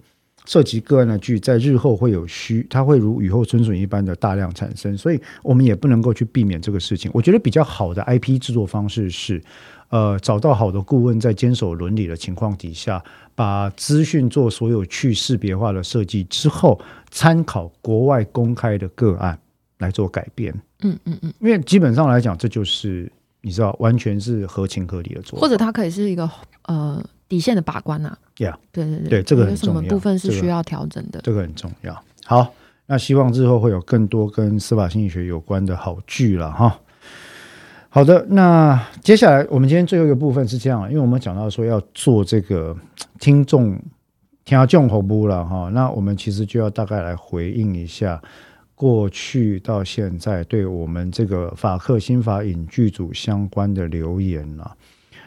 [0.47, 7.11] 涉及个案的剧，在日后会有需，它会如雨后春笋一般的大量产生，所以我们也不能够去避免这个事情。
[7.13, 9.43] 我觉得比较好的 IP 制作方式是，
[9.91, 13.03] 呃，找到好的顾问，在坚守伦理的情况底下，
[13.35, 16.79] 把资讯做所有去识别化的设计之后，
[17.11, 19.39] 参考国外公开的个案
[19.79, 20.55] 来做改变。
[20.83, 23.11] 嗯嗯嗯，因为基本上来讲，这就是
[23.41, 25.41] 你知道，完全是合情合理的做法。
[25.41, 26.31] 或者它可以是一个
[26.65, 31.21] 呃底线的把关呐、Yeah 对对对对这个很有什么部分是需要调整的？
[31.23, 32.01] 这个很重要。
[32.25, 32.53] 好，
[32.87, 36.79] 那希望之后会有更多跟司法心理学有关的好剧了哈。
[37.91, 42.77] 好的，那接下来我们今天最后一个部分是这样，因为我们讲到说要做这个
[43.19, 43.77] 听众
[44.45, 48.21] 听众口播了哈，那我们其实就要大概来回应一下
[48.75, 54.77] 过去到现在对我们这个法克新法影剧组相关的留言了。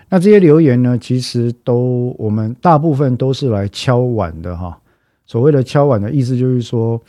[0.08, 4.80] 那这些留言呢，其实都我们大部分都是来敲碗的哈。
[5.26, 7.02] 所谓的敲碗的意思就是说。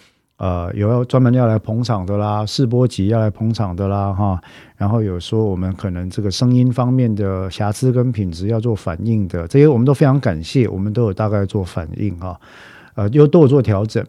[0.42, 4.42] 呃，有要专门要来捧场的啦，试播集要来捧场的啦，哈，
[4.76, 12.40] 然后有说我们可能这个声音方面的瑕疵跟品质要做反应的，这些我们都非常感谢，我们都有大概做反应哈，
[12.96, 14.04] 呃，又都有做调整。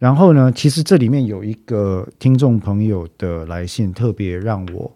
[0.00, 4.90] 然后呢，其实这里面有一个听众朋友的来信特别让我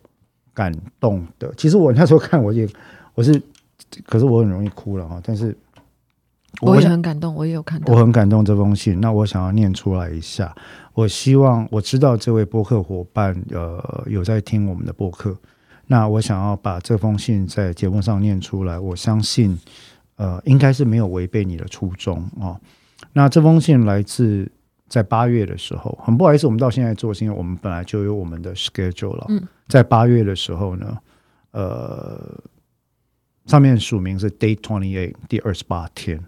[0.53, 2.69] 感动的，其实我那时候看我也
[3.15, 3.41] 我是，
[4.05, 5.57] 可是我很容易哭了哈，但是。
[6.61, 7.93] 我也很感动，我也有看到。
[7.93, 10.55] 我很感动这封信，那我想要念出来一下。
[10.95, 15.35] 我希望我知道这位播客伙伴呃有在听我们的播客，
[15.87, 18.79] 那我想要把这封信在节目上念出来。
[18.79, 19.59] 我相信
[20.17, 22.61] 呃应该是没有违背你的初衷哦。
[23.15, 24.49] 那这封信来自
[24.87, 29.27] 在八月的时候，很不好意思，我们到现在做，是因为我们本来就有我们的 schedule 了。
[29.31, 30.99] 嗯，在八月的时候呢，
[31.53, 32.39] 呃，
[33.47, 36.23] 上面署名是 day twenty eight，第二十八天。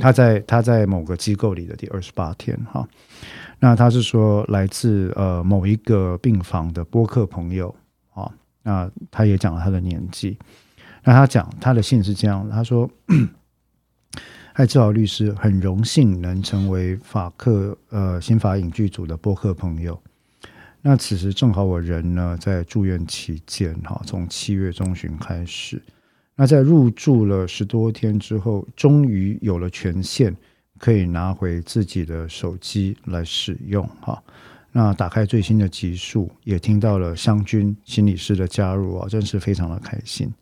[0.00, 2.88] 他在他在某个机构里的第二十八天哈，
[3.58, 7.74] 那他是说来自呃某一个病房的播客朋友
[8.14, 8.32] 啊，
[8.62, 10.38] 那他也讲了他的年纪，
[11.04, 12.88] 那他讲他的信是这样，他说
[14.54, 20.00] ：“艾，志豪律师，很荣幸能成为法克呃新法影剧组的播客朋友。
[20.80, 25.82] 那此时正好我人呢在住院期间哈，从七月中旬开始。”
[26.34, 30.34] 那在入住了十多天之后，终于有了权限，
[30.78, 34.22] 可以拿回自己的手机来使用哈。
[34.72, 40.32] 那打开最新的集数，也听到了湘军心理师的加入啊，真是非常的开心。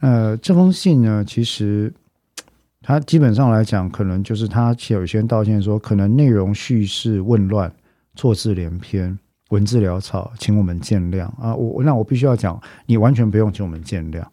[0.00, 1.92] 呃，这封信呢，其实
[2.80, 7.70] 他基本上来讲，可能就是他有些道歉说，可能内容叙事混乱，
[8.14, 9.18] 错字连篇，
[9.50, 11.54] 文字潦草，请我们见谅啊。
[11.54, 14.24] 我那我必须要讲，你完全不用请我们见谅。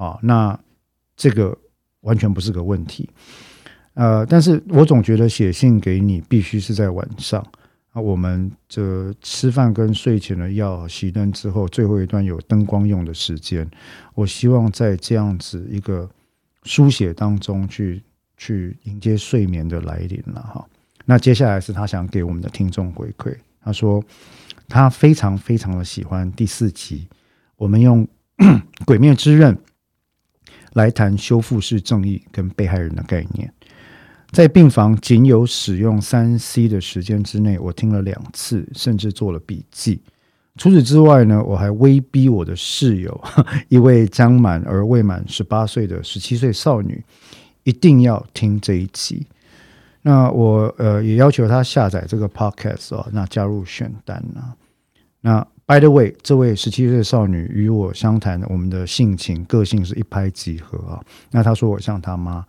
[0.00, 0.58] 啊，那
[1.14, 1.54] 这个
[2.00, 3.06] 完全不是个问题，
[3.92, 7.46] 呃，但是我总觉得写信给你必须是在晚上
[7.92, 13.70] 啊，我们这吃饭跟睡前的药熄灯之后，最后一段有灯光用的时间，
[14.14, 16.08] 我希望在这样子一个
[16.62, 18.02] 书写当中去
[18.38, 20.66] 去迎接睡眠的来临了哈。
[21.04, 24.02] 那接下来是他想给我们的听众回馈，他说
[24.66, 27.06] 他非常非常的喜欢第四集，
[27.56, 28.08] 我们用
[28.86, 29.54] 鬼灭之刃。
[30.74, 33.52] 来谈修复式正义跟被害人的概念，
[34.30, 40.00] 在病房仅有使用三 C 的时间之内，我听了两次，甚至做了笔记。
[40.56, 43.20] 除此之外呢，我还威逼我的室友，
[43.68, 47.02] 一位将满而未满十八岁的十七岁少女，
[47.64, 49.26] 一定要听这一集。
[50.02, 54.54] 那我呃也要求她下载这个 Podcast 哦，那加入选单啊，
[55.20, 55.46] 那。
[55.70, 61.00] By the way，这位十七岁少女与我相谈，我们的性情、个性是一拍即合啊。
[61.30, 62.44] 那她说我像她妈，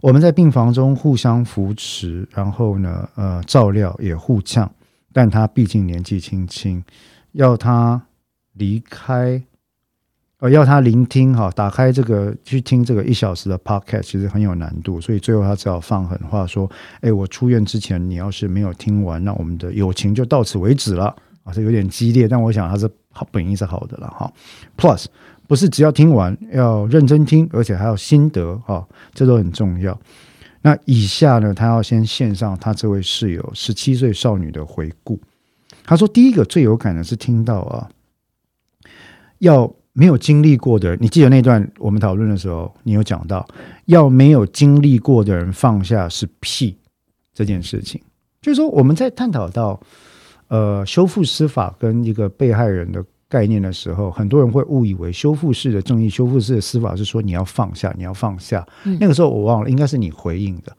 [0.00, 4.70] 我们在病房中互相扶持，然后呢，呃，照料也互呛。
[5.12, 6.82] 但她毕竟年纪轻轻，
[7.32, 8.00] 要她
[8.54, 9.42] 离开，
[10.40, 14.98] 呃，要她聆听哈，打开这个去听这个一小时的 podcast，其实很有难度。
[14.98, 16.66] 所以最后她只好放狠话说
[17.02, 21.14] ：“哎，我出院之前，你要是没有听完，那我们的友情就到此为止了。”
[21.52, 24.32] 是有点激烈，但我想他是好本意是好的了哈。
[24.76, 25.06] Plus
[25.46, 29.98] 不是只要听完要认真听，而且还要心得哈，这都很重要。
[30.60, 35.18] 那以下呢，他要先献上他这位室友十七岁少女的回顾。
[35.84, 37.88] 他说，第一个最有感的是听到啊，
[39.38, 43.48] 要没有经历过的，你记得那段我们讨论的时候，你有讲到
[43.86, 46.76] 要没有经历过的人放下是屁
[47.32, 48.02] 这件事情，
[48.42, 49.80] 就是说我们在探讨到。
[50.48, 58.66] 呃，修复司法跟一个被害人的概念的时候，很多人会误以为修复式的正义、修复式的司法是说你要放下，你要放下。
[58.98, 60.76] 那个时候我忘了，应该是你回应的。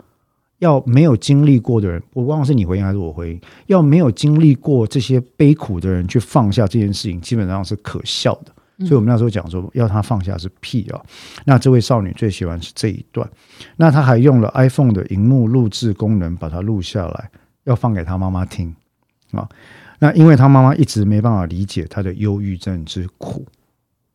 [0.57, 3.41] 要没有经历过的人，我忘了是你回应还是我回应。
[3.67, 8.51] 要没有经历过这些悲苦的人去放下这件事情，基本上是可笑的。
[8.85, 10.99] 所以我们那时候讲说，要他放下是屁啊。
[11.45, 13.29] 那这位少女最喜欢是这一段。
[13.77, 17.29] 那她还用了 iPhone 的荧幕录制功能把它录下来，
[17.65, 18.73] 要放给她妈妈听。
[19.31, 19.47] 啊，
[19.99, 23.45] 那因为他妈妈一直没办法理解他的忧郁症之苦，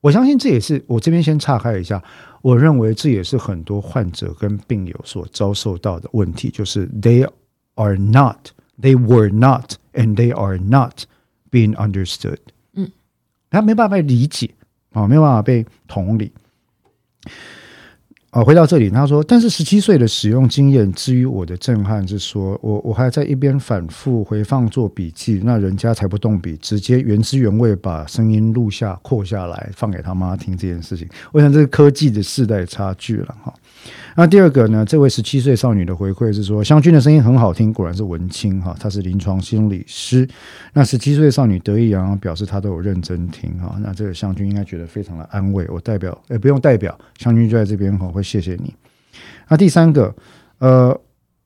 [0.01, 2.03] 我相信这也是我这边先岔开一下，
[2.43, 7.29] 我认为这也是很多患者跟病友所遭受到的问题，就是 they
[7.75, 8.49] are not
[8.81, 11.05] they were not and they are not
[11.51, 12.39] being understood。
[12.75, 12.91] 嗯，
[13.51, 14.51] 他没办法被理解
[14.93, 16.33] 啊，没有办法被同理。
[18.35, 31.09] 啊，回到这里，他说：“但是十七岁的使用经验，至于我的震撼是说，我我还在一边反复回放做笔记，那人家才不动笔，直接原汁原味把声音录下、扩下来，放给他妈听这件事情。
[31.31, 33.55] 我想这是科技的世代差距了哈。
[34.17, 40.29] 那第二个呢，这位十七岁少女的回馈是说，湘君的声音很好听，果然是文青哈，她是临床心理师。
[40.73, 45.67] 那十七岁少女得意洋洋表示她都有认真听哈，那这个湘君应该觉得非常的安慰。
[45.69, 48.75] 我代表，也不用代表，湘君就在这边哈，会。”谢谢你。
[49.49, 50.13] 那第三个，
[50.59, 50.99] 呃，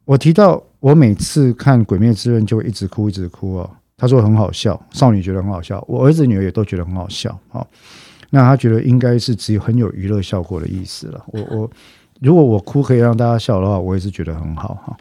[0.05, 3.71] 我提到我每次看《鬼灭之刃》就会一直哭，一直哭哦。
[3.97, 7.37] 他说很好笑，少女觉得很好笑，我儿子女儿也都觉得很好笑。
[7.49, 7.67] 好，
[8.31, 11.25] 那他觉得应该是只有很有娱乐效果的意思了。
[11.27, 11.71] 我我
[12.21, 14.97] 如果我哭可以让大家笑的话，我也是觉得很好哈。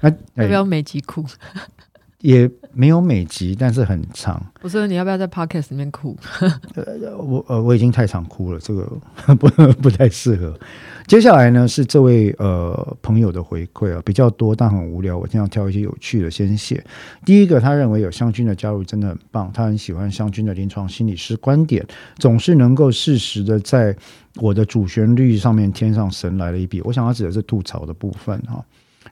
[0.00, 0.10] 那
[0.42, 1.24] 要不要每集哭？
[2.20, 4.42] 也没有每集，但是很长。
[4.62, 6.16] 我说你要不要在 podcast 里面哭？
[6.74, 8.84] 呃，我呃我已经太常哭了，这个
[9.36, 10.58] 不不太适合。
[11.06, 16.84] 接下来呢是这位呃朋友的回馈啊，比较多但很无聊，我经常挑一些有趣的先写。
[17.24, 21.86] 第一个，他认为有湘军的加入真的很棒，他很喜欢湘军的临床心理师观点，
[22.18, 23.96] 总是能够适时的在
[24.36, 26.80] 我的主旋律上面添上神来了一笔。
[26.82, 28.64] 我想他指的是吐槽的部分哈。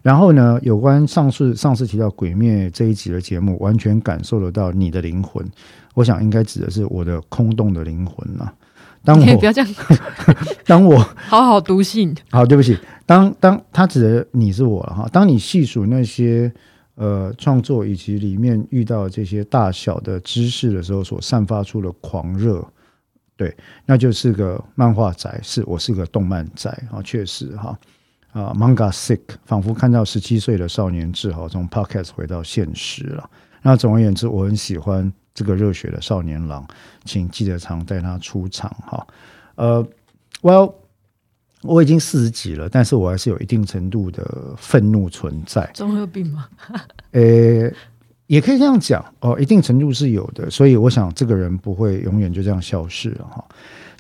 [0.02, 0.58] 然后呢？
[0.62, 5.42] 有关上次上次提到《鬼灭》这一集的节目，完全感受得到你的灵魂。
[5.94, 8.52] 我想应该指的是我的空洞的灵魂呐。
[9.04, 9.70] 当我不要这样，
[10.66, 10.98] 当我
[11.28, 12.14] 好好读信。
[12.30, 12.78] 好，对不起。
[13.06, 15.08] 当当他指的你是我了哈。
[15.12, 16.50] 当你细数那些
[16.94, 22.66] 呃创作以及里面遇到这些大小的知识的时候，所散发出的狂热，
[23.36, 27.78] 对，那就是个漫画宅，是我是个动漫宅啊，确实哈。
[28.32, 33.30] 啊，Manga Sick，仿佛看到十七岁的少年志豪从 Podcast 回到现实了。
[33.62, 36.64] 那总而言之，我很喜欢这个热血的少年郎，
[37.04, 39.06] 请记得常带他出场哈。
[39.56, 39.86] 呃
[40.40, 40.72] ，Well，
[41.62, 45.68] 我已经四十几了，但是我还是有一定程度的愤怒存在。
[45.74, 46.46] 综合病吗？
[47.10, 47.70] 呃，
[48.26, 50.48] 也可以这样讲哦，一定程度是有的。
[50.48, 53.44] 所以我想，这个人不会永远就这样消失了哈。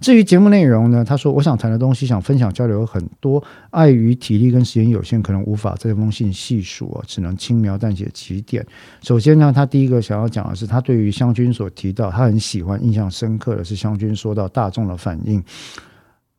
[0.04, 1.02] 至于节目内容呢？
[1.02, 8.62] 他说：“我想谈的东西，想分享交流很多，碍于体力跟时间有限，可能无法这封信细数啊，只能轻描淡写几点。
[9.00, 15.42] 首先呢，他第一个想要讲的是，他对于湘军所提到，他很喜欢、印象深刻的是湘军说到大众的反应。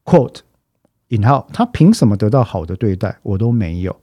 [0.04, 0.42] quote
[1.08, 4.00] 引号，他凭什么得到好的对待，我都没有？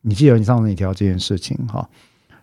[0.00, 1.86] 你记得你上次你提到这件事情哈？”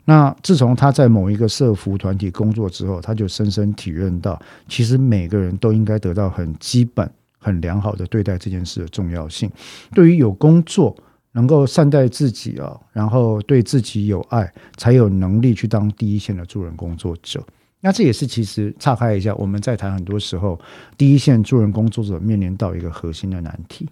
[0.05, 4.37] 那自从他在某一个社服团体工作之后，他就深深体认到，
[4.67, 9.49] 其实每个人都应该得到很基本、很良好的对待这件事的重要性。
[9.93, 10.93] 对于有工作，
[11.31, 17.41] 能够善待自己啊，然后对自己有爱，才有能力去当第一线的助人工作者。
[17.79, 20.59] 那这也是其实岔开一下，我们在谈很多时候，
[20.97, 23.87] 第一线助人工作者面临到一个核心的难题，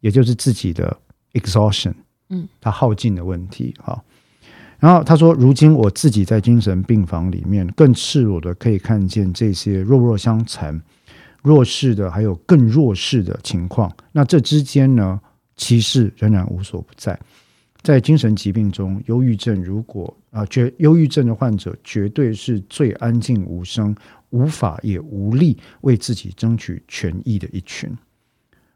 [0.00, 0.94] 也就是自己的
[1.32, 1.94] exhaustion，
[2.28, 3.98] 嗯，他耗尽的问题，哈。
[4.78, 10.78] 然后他说：“如今我自己在精神病房里面，更赤裸的可以看见这些弱弱相残、
[11.42, 13.90] 弱势的，还有更弱势的情况。
[14.12, 15.18] 那这之间呢，
[15.56, 17.18] 歧视仍然无所不在。
[17.80, 23.96] 在精神疾病中，忧郁症如果啊，绝忧郁症的患者绝对是最安静无声、
[24.28, 27.90] 无法也无力为自己争取权益的一群。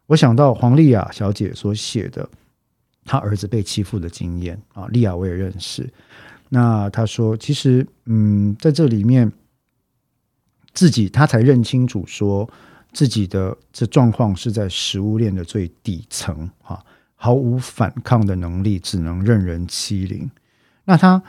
[0.07, 2.27] 我想到黄丽雅小姐所写的。”
[3.05, 5.89] 他儿子被欺负的经验啊，利亚我也认识。
[6.49, 9.31] 那他说，其实嗯，在这里面，
[10.75, 12.49] 自己他才认清楚，说
[12.93, 16.83] 自己的这状况是在食物链的最底层啊，
[17.15, 20.29] 毫无反抗的能力，只能任人欺凌。
[20.85, 21.23] 那他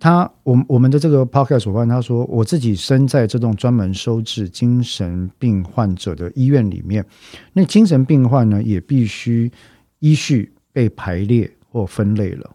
[0.00, 7.06] 他我我们的这个 podcast 伙伴他说，我自己身在这栋专门收治精神病患者的医院里面，
[7.52, 9.50] 那精神病患呢，也必须
[10.00, 10.52] 依序。
[10.74, 12.50] 被排列或分类了。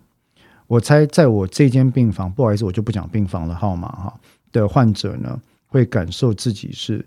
[0.68, 4.20] 我猜，在我这间病房，不好意思，我就不讲病房的号码哈。
[4.52, 7.06] 的患者呢，会感受自己是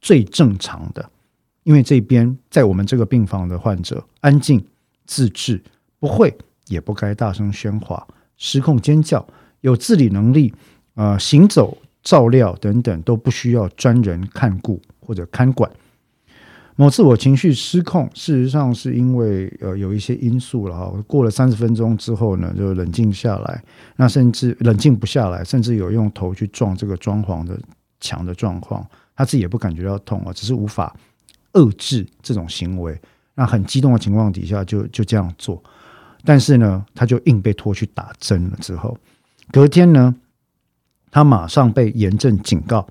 [0.00, 1.10] 最正常的，
[1.64, 4.64] 因为这边在我们这个病房的患者安静、
[5.06, 5.62] 自制，
[5.98, 6.36] 不会
[6.68, 8.06] 也不该大声喧哗、
[8.36, 9.26] 失控尖叫，
[9.60, 10.54] 有自理能力，
[10.94, 15.70] 呃，行走、照料等等都不需要专人看顾或者看管。
[16.76, 20.92] 某次我情绪失控，事实上是因为呃有一些因素了哈。
[21.06, 23.62] 过了三十分钟之后呢，就冷静下来，
[23.96, 27.56] 那甚至冷静不下来，甚至有用头去撞这个装潢的
[28.00, 28.84] 墙的状况。
[29.14, 30.92] 他自己也不感觉到痛啊，只是无法
[31.52, 33.00] 遏制这种行为。
[33.36, 35.62] 那很激动的情况底下就就这样做，
[36.24, 38.56] 但是呢，他就硬被拖去打针了。
[38.60, 38.98] 之后
[39.52, 40.12] 隔天呢，
[41.12, 42.84] 他马上被严正警告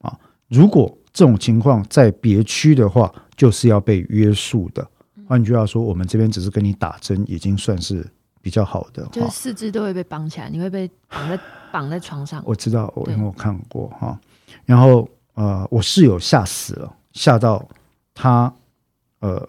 [0.00, 0.18] 啊，
[0.48, 4.86] 如果这种情况在别区的话，就是要被约束的。
[5.26, 8.06] 换句话说，我们这边只是跟你打针，已经算是
[8.40, 9.06] 比较好的。
[9.12, 11.40] 就是四肢都会被绑起来，你会被绑在
[11.70, 12.42] 绑在床上。
[12.46, 14.18] 我知道，我因为我看过哈。
[14.66, 17.66] 然后呃，我室友吓死了，吓到
[18.14, 18.52] 他
[19.20, 19.48] 呃，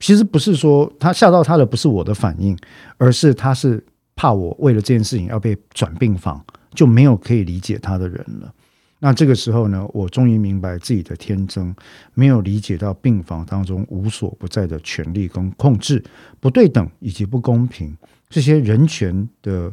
[0.00, 2.56] 其实不是说他吓到他的不是我的反应，
[2.96, 3.84] 而是他是
[4.14, 6.42] 怕我为了这件事情要被转病房，
[6.74, 8.54] 就没有可以理解他的人了。
[9.04, 11.74] 那这个时候呢，我终于明白自己的天真，
[12.14, 16.00] 没有理解到病房当中无所不在的权力跟控制、
[16.38, 17.96] 不对等以及不公平，
[18.28, 19.72] 这些人权的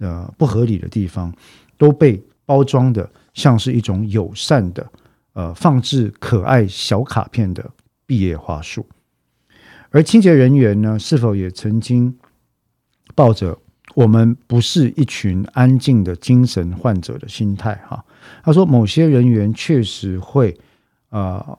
[0.00, 1.34] 呃不合理的地方，
[1.78, 4.86] 都被包装的像是一种友善的
[5.32, 7.70] 呃放置可爱小卡片的
[8.04, 8.84] 毕业花束。
[9.88, 12.14] 而清洁人员呢，是否也曾经
[13.14, 13.58] 抱着
[13.98, 18.04] 我们不是一群安静的精神患者的心态哈？
[18.44, 20.56] 他说：“某些人员确实会，
[21.08, 21.58] 呃，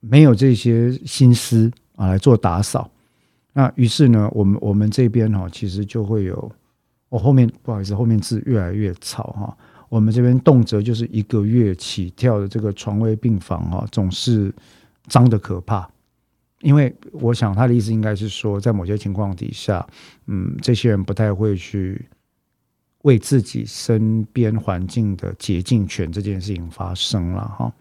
[0.00, 2.90] 没有这些心思啊来做打扫。
[3.52, 6.50] 那于是呢，我们我们这边哈，其实就会有，
[7.10, 9.54] 我后面不好意思，后面字越来越吵哈。
[9.90, 14.50] 我们这边动辄就是一个月起跳的这个床位病房哈，总是
[15.06, 15.86] 脏的可怕。
[16.60, 19.86] 因为我想他的意思应该是说，在某些情况底下，
[20.26, 22.06] 嗯，这些人不太会去。”
[23.02, 27.72] 为自己身边环境的洁净权这件事情发生了哈，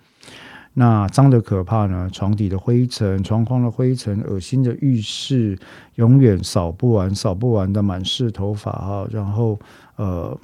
[0.73, 2.07] 那脏的可怕呢？
[2.13, 5.57] 床底的灰尘、床框的灰尘、恶心的浴室，
[5.95, 9.59] 永远扫不完、扫不完的满是头发哈，然后
[9.95, 10.39] 呃，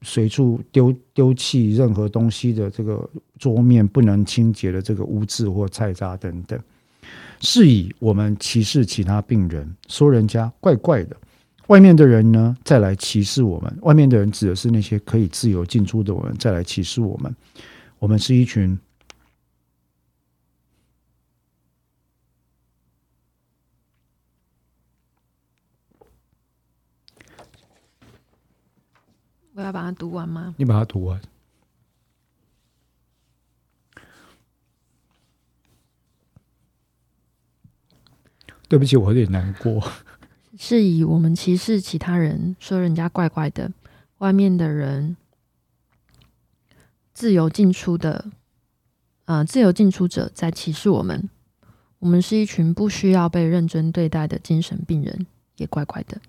[0.00, 3.08] 随处丢丢弃任何东西的这个
[3.38, 6.58] 桌面不能清洁的这个污渍或菜渣等等，
[7.40, 11.16] 是以我们歧视其他病人，说人家怪怪的。
[11.68, 13.78] 外面的人呢，再来歧视我们。
[13.82, 17.34] 外面的人指的是那些可以自由进出的我们，再来歧视我们。
[17.98, 18.78] 我们是一群，
[29.52, 30.54] 我要把它读完吗？
[30.56, 31.20] 你把它读完。
[38.68, 39.82] 对不起，我有点难过。
[40.58, 43.72] 是以我们歧视其他人，说人家怪怪的，
[44.18, 45.16] 外面的人
[47.14, 48.26] 自由进出的，
[49.24, 51.28] 呃，自由进出者在歧视我们。
[52.00, 56.20] 我们是一群不需要被认真对待的精神病人，也怪怪的。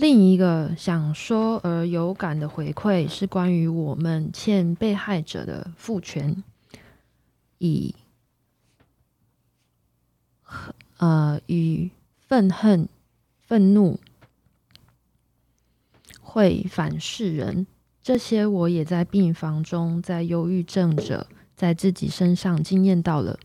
[0.00, 6.42] 另一个想说而有感的回馈是关于我们欠被害者的父权。
[7.58, 7.94] 以
[10.96, 11.90] 呃与
[12.26, 12.88] 愤恨、
[13.46, 14.00] 愤怒
[16.18, 17.66] 会反噬人，
[18.02, 23.38] 这些我也在病房中，在忧郁症者在自己身上经验到了。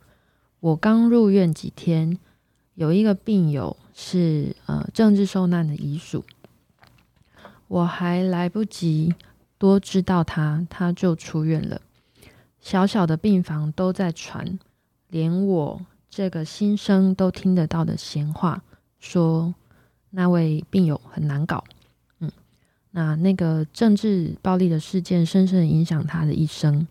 [0.61, 2.17] 我刚入院几天，
[2.75, 6.23] 有一个病友是呃政治受难的遗属，
[7.67, 9.13] 我还来不及
[9.57, 11.81] 多知道他，他就出院了。
[12.59, 14.57] 小小的病房都在传，
[15.09, 18.63] 连我这个新生都听得到的闲话，
[18.99, 19.53] 说
[20.09, 21.63] 那位病友很难搞。
[22.19, 22.31] 嗯，
[22.91, 26.87] 那那个政治暴力的事件深深影响他的一生。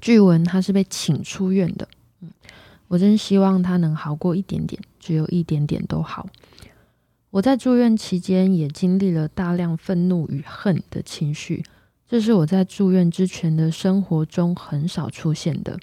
[0.00, 1.88] 据闻他是被请出院的。
[2.20, 2.30] 嗯，
[2.88, 6.28] 我真希望他能好过一点点，只有一点点都好。
[7.30, 11.64] 我在住院期间也经历了大量愤怒与恨的情绪。
[12.08, 15.78] 这是我在住院之前的生活中很少出现的，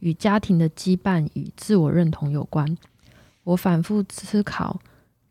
[0.00, 2.76] 与家庭的羁绊与自我认同有关。
[3.44, 4.80] 我反复思考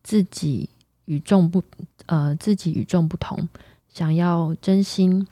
[0.01, 0.69] 自己
[1.05, 1.63] 与众不
[2.07, 3.47] 呃自己与众不同，
[3.89, 5.27] 想要真心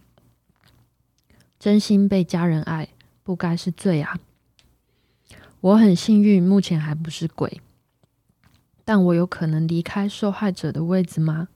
[1.59, 2.87] 真心被家人爱，
[3.23, 4.19] 不该是罪啊！
[5.61, 7.59] 我很幸运，目前还不是鬼，
[8.91, 11.47] 但我有可能离开受害者的位置吗？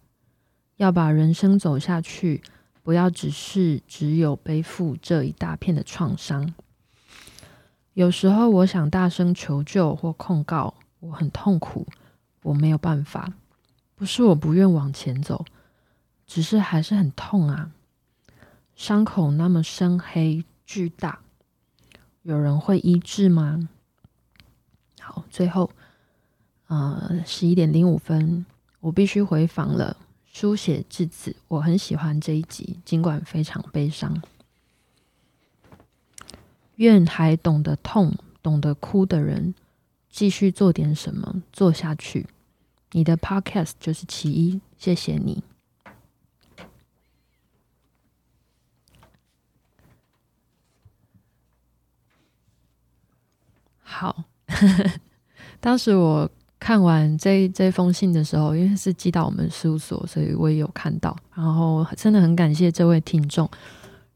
[0.77, 2.41] 要把人生走下去。
[2.81, 6.53] 不要只是只有背负这一大片的创伤。
[7.91, 11.85] 有时候我想大声求救或控告，我很痛苦，
[12.41, 13.33] 我没有办法。
[13.95, 15.43] 不是我不愿往前走，
[16.25, 17.69] 只是还是很痛啊。
[18.77, 21.19] 伤口那么深黑巨大，
[22.21, 23.67] 有人会医治吗？
[25.01, 25.69] 好，最后，
[26.67, 28.45] 呃，十一点零五分，
[28.79, 29.97] 我必须回房了。
[30.25, 34.21] 书写至此，我很喜欢这一集，尽管非常悲伤。
[36.75, 39.53] 愿还懂得痛、懂得哭的人，
[40.09, 42.27] 继续做点什么，做下去。
[42.91, 45.43] 你的 Podcast 就是其一，谢谢你。
[53.81, 54.25] 好，
[55.61, 56.29] 当时我
[56.65, 61.15] 看完这这封信的时候，因为是寄到我们事务所，所以我也有看到。
[61.35, 63.47] 然后真的很感谢这位听众。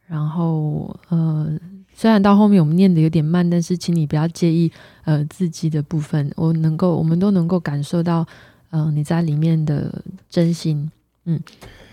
[0.07, 1.47] 然后呃，
[1.93, 4.71] 虽然到后面我们念的有点慢，但是请你不要介意
[5.03, 8.25] 呃字迹的部分，我能够我们都能够感受到
[8.71, 10.89] 呃你在里面的真心，
[11.25, 11.39] 嗯。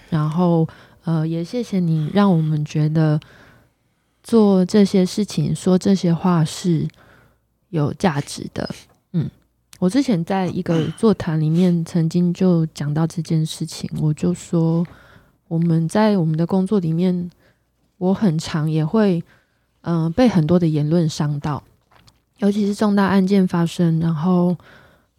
[0.09, 0.67] 然后
[1.05, 3.21] 呃也谢谢你，让我们觉得
[4.23, 6.89] 做这些事情、说这些话是。
[7.71, 8.71] 有价值的，
[9.79, 14.87] 我之前在一个座谈里面曾经就讲到这件事情，我就说
[15.49, 17.31] 我们在我们的工作里面，
[17.99, 19.23] 我很常也会，
[19.83, 21.63] 嗯，被很多的言论伤到，
[22.39, 24.57] 尤其是重大案件发生，然后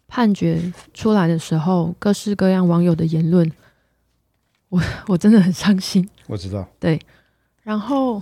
[0.07, 3.51] 判决出来的时候，各式各样网友的言论，
[4.69, 6.09] 我我真的很伤心。
[6.25, 6.99] 我知道，对，
[7.61, 8.19] 然后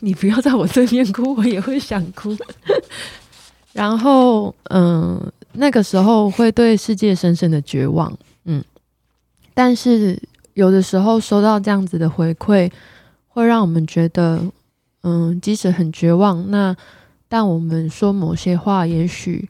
[0.00, 2.36] 你不要在我对面哭，我也会想哭。
[3.72, 8.62] 然后，嗯，那个时候会对世界深深的绝望，嗯，
[9.54, 10.20] 但是
[10.54, 12.70] 有的时候收到这样子的回馈，
[13.28, 14.44] 会让我们觉得，
[15.02, 16.76] 嗯，即使很绝望，那
[17.28, 19.48] 但我们说某些话，也许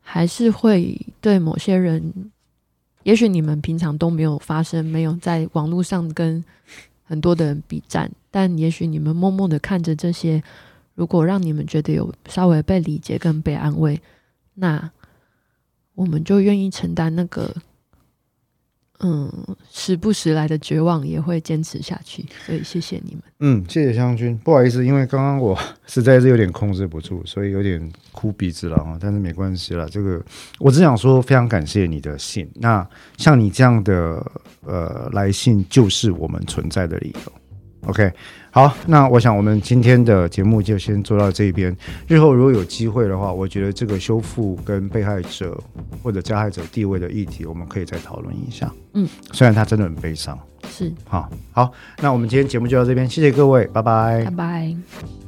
[0.00, 2.30] 还是会对某些人，
[3.02, 6.44] 也许你们平常都没有发生，没有在网络上跟
[7.04, 10.42] 很多的人比战，但也许你们默默的看着这些。
[10.94, 14.00] 如果让你们觉得有稍微被理解跟被安慰，
[14.54, 14.90] 那
[15.96, 17.52] 我们就愿意承担那个，
[19.00, 19.30] 嗯，
[19.70, 22.24] 时不时来的绝望，也会坚持下去。
[22.46, 23.22] 所以谢谢你们。
[23.40, 24.38] 嗯，谢谢湘君。
[24.38, 28.96] 不好意思，因为刚刚我实在是有点控制不住，所以有点哭鼻子了啊。
[29.00, 30.24] 但是没关系了，这个
[30.58, 32.48] 我只想说，非常感谢你的信。
[32.54, 34.24] 那像你这样的
[34.62, 37.32] 呃来信，就是我们存在的理由。
[37.86, 38.12] OK。
[38.50, 41.76] 好，那我想我们今天的节目就先做到这边。
[42.08, 45.60] 日后如果有机会的话，我觉得这个修复跟被害者
[46.02, 48.72] 或者加害者地位的议题，我们可以再讨论一下。
[48.94, 50.38] 嗯，虽然他真的很悲伤。
[50.68, 51.70] 是，好，好，
[52.00, 55.25] 那我们今天节目就到这边，谢谢各位，拜拜，拜拜。